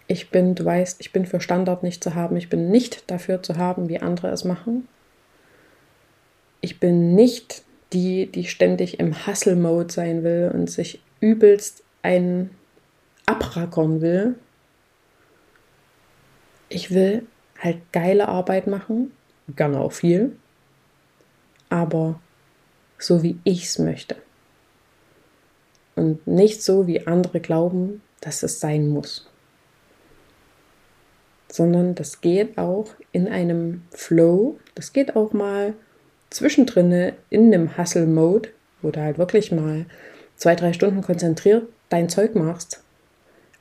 Ich 0.08 0.30
bin, 0.30 0.56
du 0.56 0.66
weißt, 0.66 1.00
ich 1.00 1.14
bin 1.14 1.26
für 1.26 1.40
Standard 1.40 1.84
nicht 1.84 2.04
zu 2.04 2.16
haben. 2.16 2.36
Ich 2.36 2.50
bin 2.50 2.70
nicht 2.70 3.10
dafür 3.10 3.42
zu 3.42 3.56
haben, 3.56 3.88
wie 3.88 4.00
andere 4.00 4.30
es 4.30 4.44
machen. 4.44 4.88
Ich 6.60 6.80
bin 6.80 7.16
nicht 7.16 7.64
die, 7.94 8.28
die 8.28 8.46
ständig 8.46 9.00
im 9.00 9.26
Hustle-Mode 9.26 9.92
sein 9.92 10.24
will 10.24 10.52
und 10.54 10.70
sich 10.70 11.02
übelst 11.22 11.84
einen 12.02 12.52
abrackern 13.26 14.02
will. 14.02 14.36
Ich 16.68 16.92
will 16.92 17.26
halt 17.58 17.80
geile 17.92 18.28
Arbeit 18.28 18.68
machen, 18.68 19.12
gerne 19.56 19.80
auch 19.80 19.92
viel, 19.92 20.36
aber 21.70 22.20
so 22.98 23.24
wie 23.24 23.40
ich 23.44 23.66
es 23.66 23.80
möchte 23.80 24.16
und 25.96 26.26
nicht 26.28 26.64
so, 26.64 26.88
wie 26.88 27.06
andere 27.08 27.40
glauben, 27.40 28.02
dass 28.22 28.44
es 28.44 28.60
sein 28.60 28.90
muss. 28.90 29.28
Sondern 31.50 31.96
das 31.96 32.22
geht 32.22 32.58
auch 32.58 32.88
in 33.12 33.28
einem 33.28 33.84
Flow, 33.92 34.58
das 34.76 34.94
geht 34.94 35.16
auch 35.16 35.34
mal 35.34 35.74
zwischendrin 36.30 37.14
in 37.30 37.54
einem 37.54 37.78
Hustle-Mode, 37.78 38.50
wo 38.82 38.92
du 38.92 39.02
halt 39.02 39.18
wirklich 39.18 39.52
mal 39.52 39.86
zwei, 40.38 40.56
drei 40.56 40.74
Stunden 40.74 41.02
konzentriert 41.02 41.68
dein 41.92 42.10
Zeug 42.10 42.36
machst. 42.36 42.82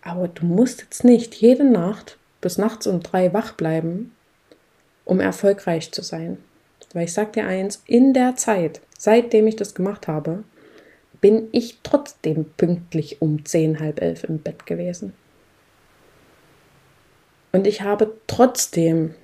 Aber 0.02 0.28
du 0.28 0.46
musst 0.46 0.82
jetzt 0.82 1.04
nicht 1.04 1.34
jede 1.34 1.64
Nacht 1.64 2.16
bis 2.40 2.56
nachts 2.56 2.86
um 2.86 3.02
drei 3.02 3.34
wach 3.34 3.52
bleiben, 3.52 4.12
um 5.04 5.20
erfolgreich 5.20 5.92
zu 5.92 6.02
sein. 6.02 6.38
Weil 6.94 7.04
ich 7.04 7.12
sag 7.12 7.34
dir 7.34 7.46
eins, 7.46 7.82
in 7.86 8.14
der 8.14 8.36
Zeit, 8.36 8.80
seitdem 8.96 9.46
ich 9.46 9.56
das 9.56 9.74
gemacht 9.74 10.08
habe, 10.08 10.44
bin 11.20 11.48
ich 11.52 11.78
trotzdem 11.82 12.46
pünktlich 12.56 13.20
um 13.20 13.44
zehn, 13.44 13.80
halb 13.80 14.00
elf 14.00 14.24
im 14.24 14.38
Bett 14.38 14.66
gewesen. 14.66 15.12
Und 17.52 17.66
ich 17.66 17.82
habe 17.82 18.16
trotzdem 18.26 19.14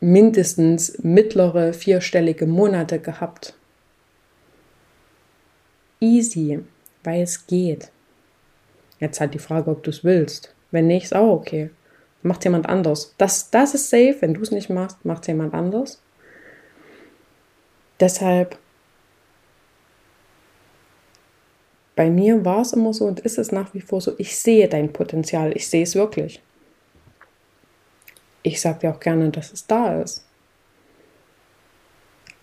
mindestens 0.00 0.98
mittlere 1.02 1.72
vierstellige 1.72 2.46
Monate 2.46 2.98
gehabt. 2.98 3.54
Easy, 6.00 6.60
weil 7.04 7.22
es 7.22 7.46
geht. 7.46 7.90
Jetzt 9.00 9.20
halt 9.20 9.34
die 9.34 9.38
Frage, 9.38 9.70
ob 9.70 9.82
du 9.82 9.90
es 9.90 10.04
willst. 10.04 10.54
Wenn 10.70 10.86
nicht, 10.86 11.04
ist 11.04 11.14
auch 11.14 11.32
okay. 11.32 11.70
Macht 12.22 12.44
jemand 12.44 12.68
anders. 12.68 13.14
Das, 13.18 13.50
das 13.50 13.74
ist 13.74 13.90
safe. 13.90 14.16
Wenn 14.20 14.34
du 14.34 14.42
es 14.42 14.50
nicht 14.50 14.70
machst, 14.70 15.04
macht 15.04 15.26
jemand 15.28 15.54
anders. 15.54 16.00
Deshalb 18.00 18.58
bei 21.96 22.10
mir 22.10 22.44
war 22.44 22.60
es 22.60 22.74
immer 22.74 22.92
so 22.92 23.06
und 23.06 23.20
ist 23.20 23.38
es 23.38 23.50
nach 23.50 23.72
wie 23.74 23.80
vor 23.80 24.02
so, 24.02 24.12
ich 24.18 24.36
sehe 24.38 24.68
dein 24.68 24.92
Potenzial, 24.92 25.56
ich 25.56 25.66
sehe 25.68 25.82
es 25.82 25.94
wirklich. 25.94 26.42
Ich 28.42 28.60
sage 28.60 28.80
dir 28.80 28.90
auch 28.90 29.00
gerne, 29.00 29.30
dass 29.30 29.52
es 29.52 29.66
da 29.66 30.00
ist. 30.00 30.24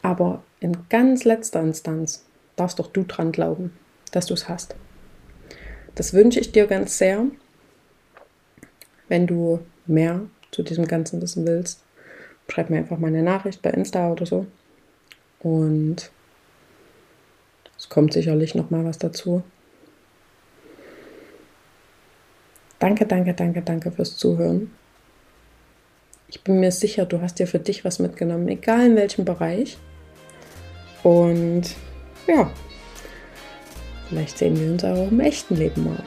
Aber 0.01 0.43
in 0.59 0.75
ganz 0.89 1.23
letzter 1.23 1.61
Instanz 1.61 2.25
darfst 2.55 2.79
doch 2.79 2.87
du 2.87 3.03
dran 3.03 3.31
glauben, 3.31 3.77
dass 4.11 4.25
du 4.25 4.33
es 4.33 4.49
hast. 4.49 4.75
Das 5.95 6.13
wünsche 6.13 6.39
ich 6.39 6.51
dir 6.51 6.65
ganz 6.65 6.97
sehr. 6.97 7.25
Wenn 9.07 9.27
du 9.27 9.59
mehr 9.85 10.21
zu 10.51 10.63
diesem 10.63 10.87
Ganzen 10.87 11.21
wissen 11.21 11.45
willst, 11.45 11.83
schreib 12.49 12.71
mir 12.71 12.77
einfach 12.77 12.97
mal 12.97 13.07
eine 13.07 13.21
Nachricht 13.23 13.61
bei 13.61 13.69
Insta 13.69 14.11
oder 14.11 14.25
so. 14.25 14.47
Und 15.39 16.11
es 17.83 17.89
kommt 17.89 18.13
sicherlich 18.13 18.55
noch 18.55 18.69
mal 18.69 18.85
was 18.85 18.97
dazu. 18.97 19.43
Danke, 22.79 23.05
danke, 23.05 23.33
danke, 23.33 23.61
danke 23.61 23.91
fürs 23.91 24.15
Zuhören. 24.15 24.71
Ich 26.29 26.41
bin 26.45 26.61
mir 26.61 26.71
sicher, 26.71 27.05
du 27.05 27.19
hast 27.19 27.39
dir 27.39 27.47
für 27.47 27.59
dich 27.59 27.83
was 27.83 27.99
mitgenommen, 27.99 28.47
egal 28.47 28.85
in 28.85 28.95
welchem 28.95 29.25
Bereich. 29.25 29.77
Und 31.03 31.75
ja, 32.25 32.49
vielleicht 34.07 34.37
sehen 34.37 34.57
wir 34.57 34.71
uns 34.71 34.85
auch 34.85 35.11
im 35.11 35.19
echten 35.19 35.57
Leben 35.57 35.83
mal. 35.83 36.03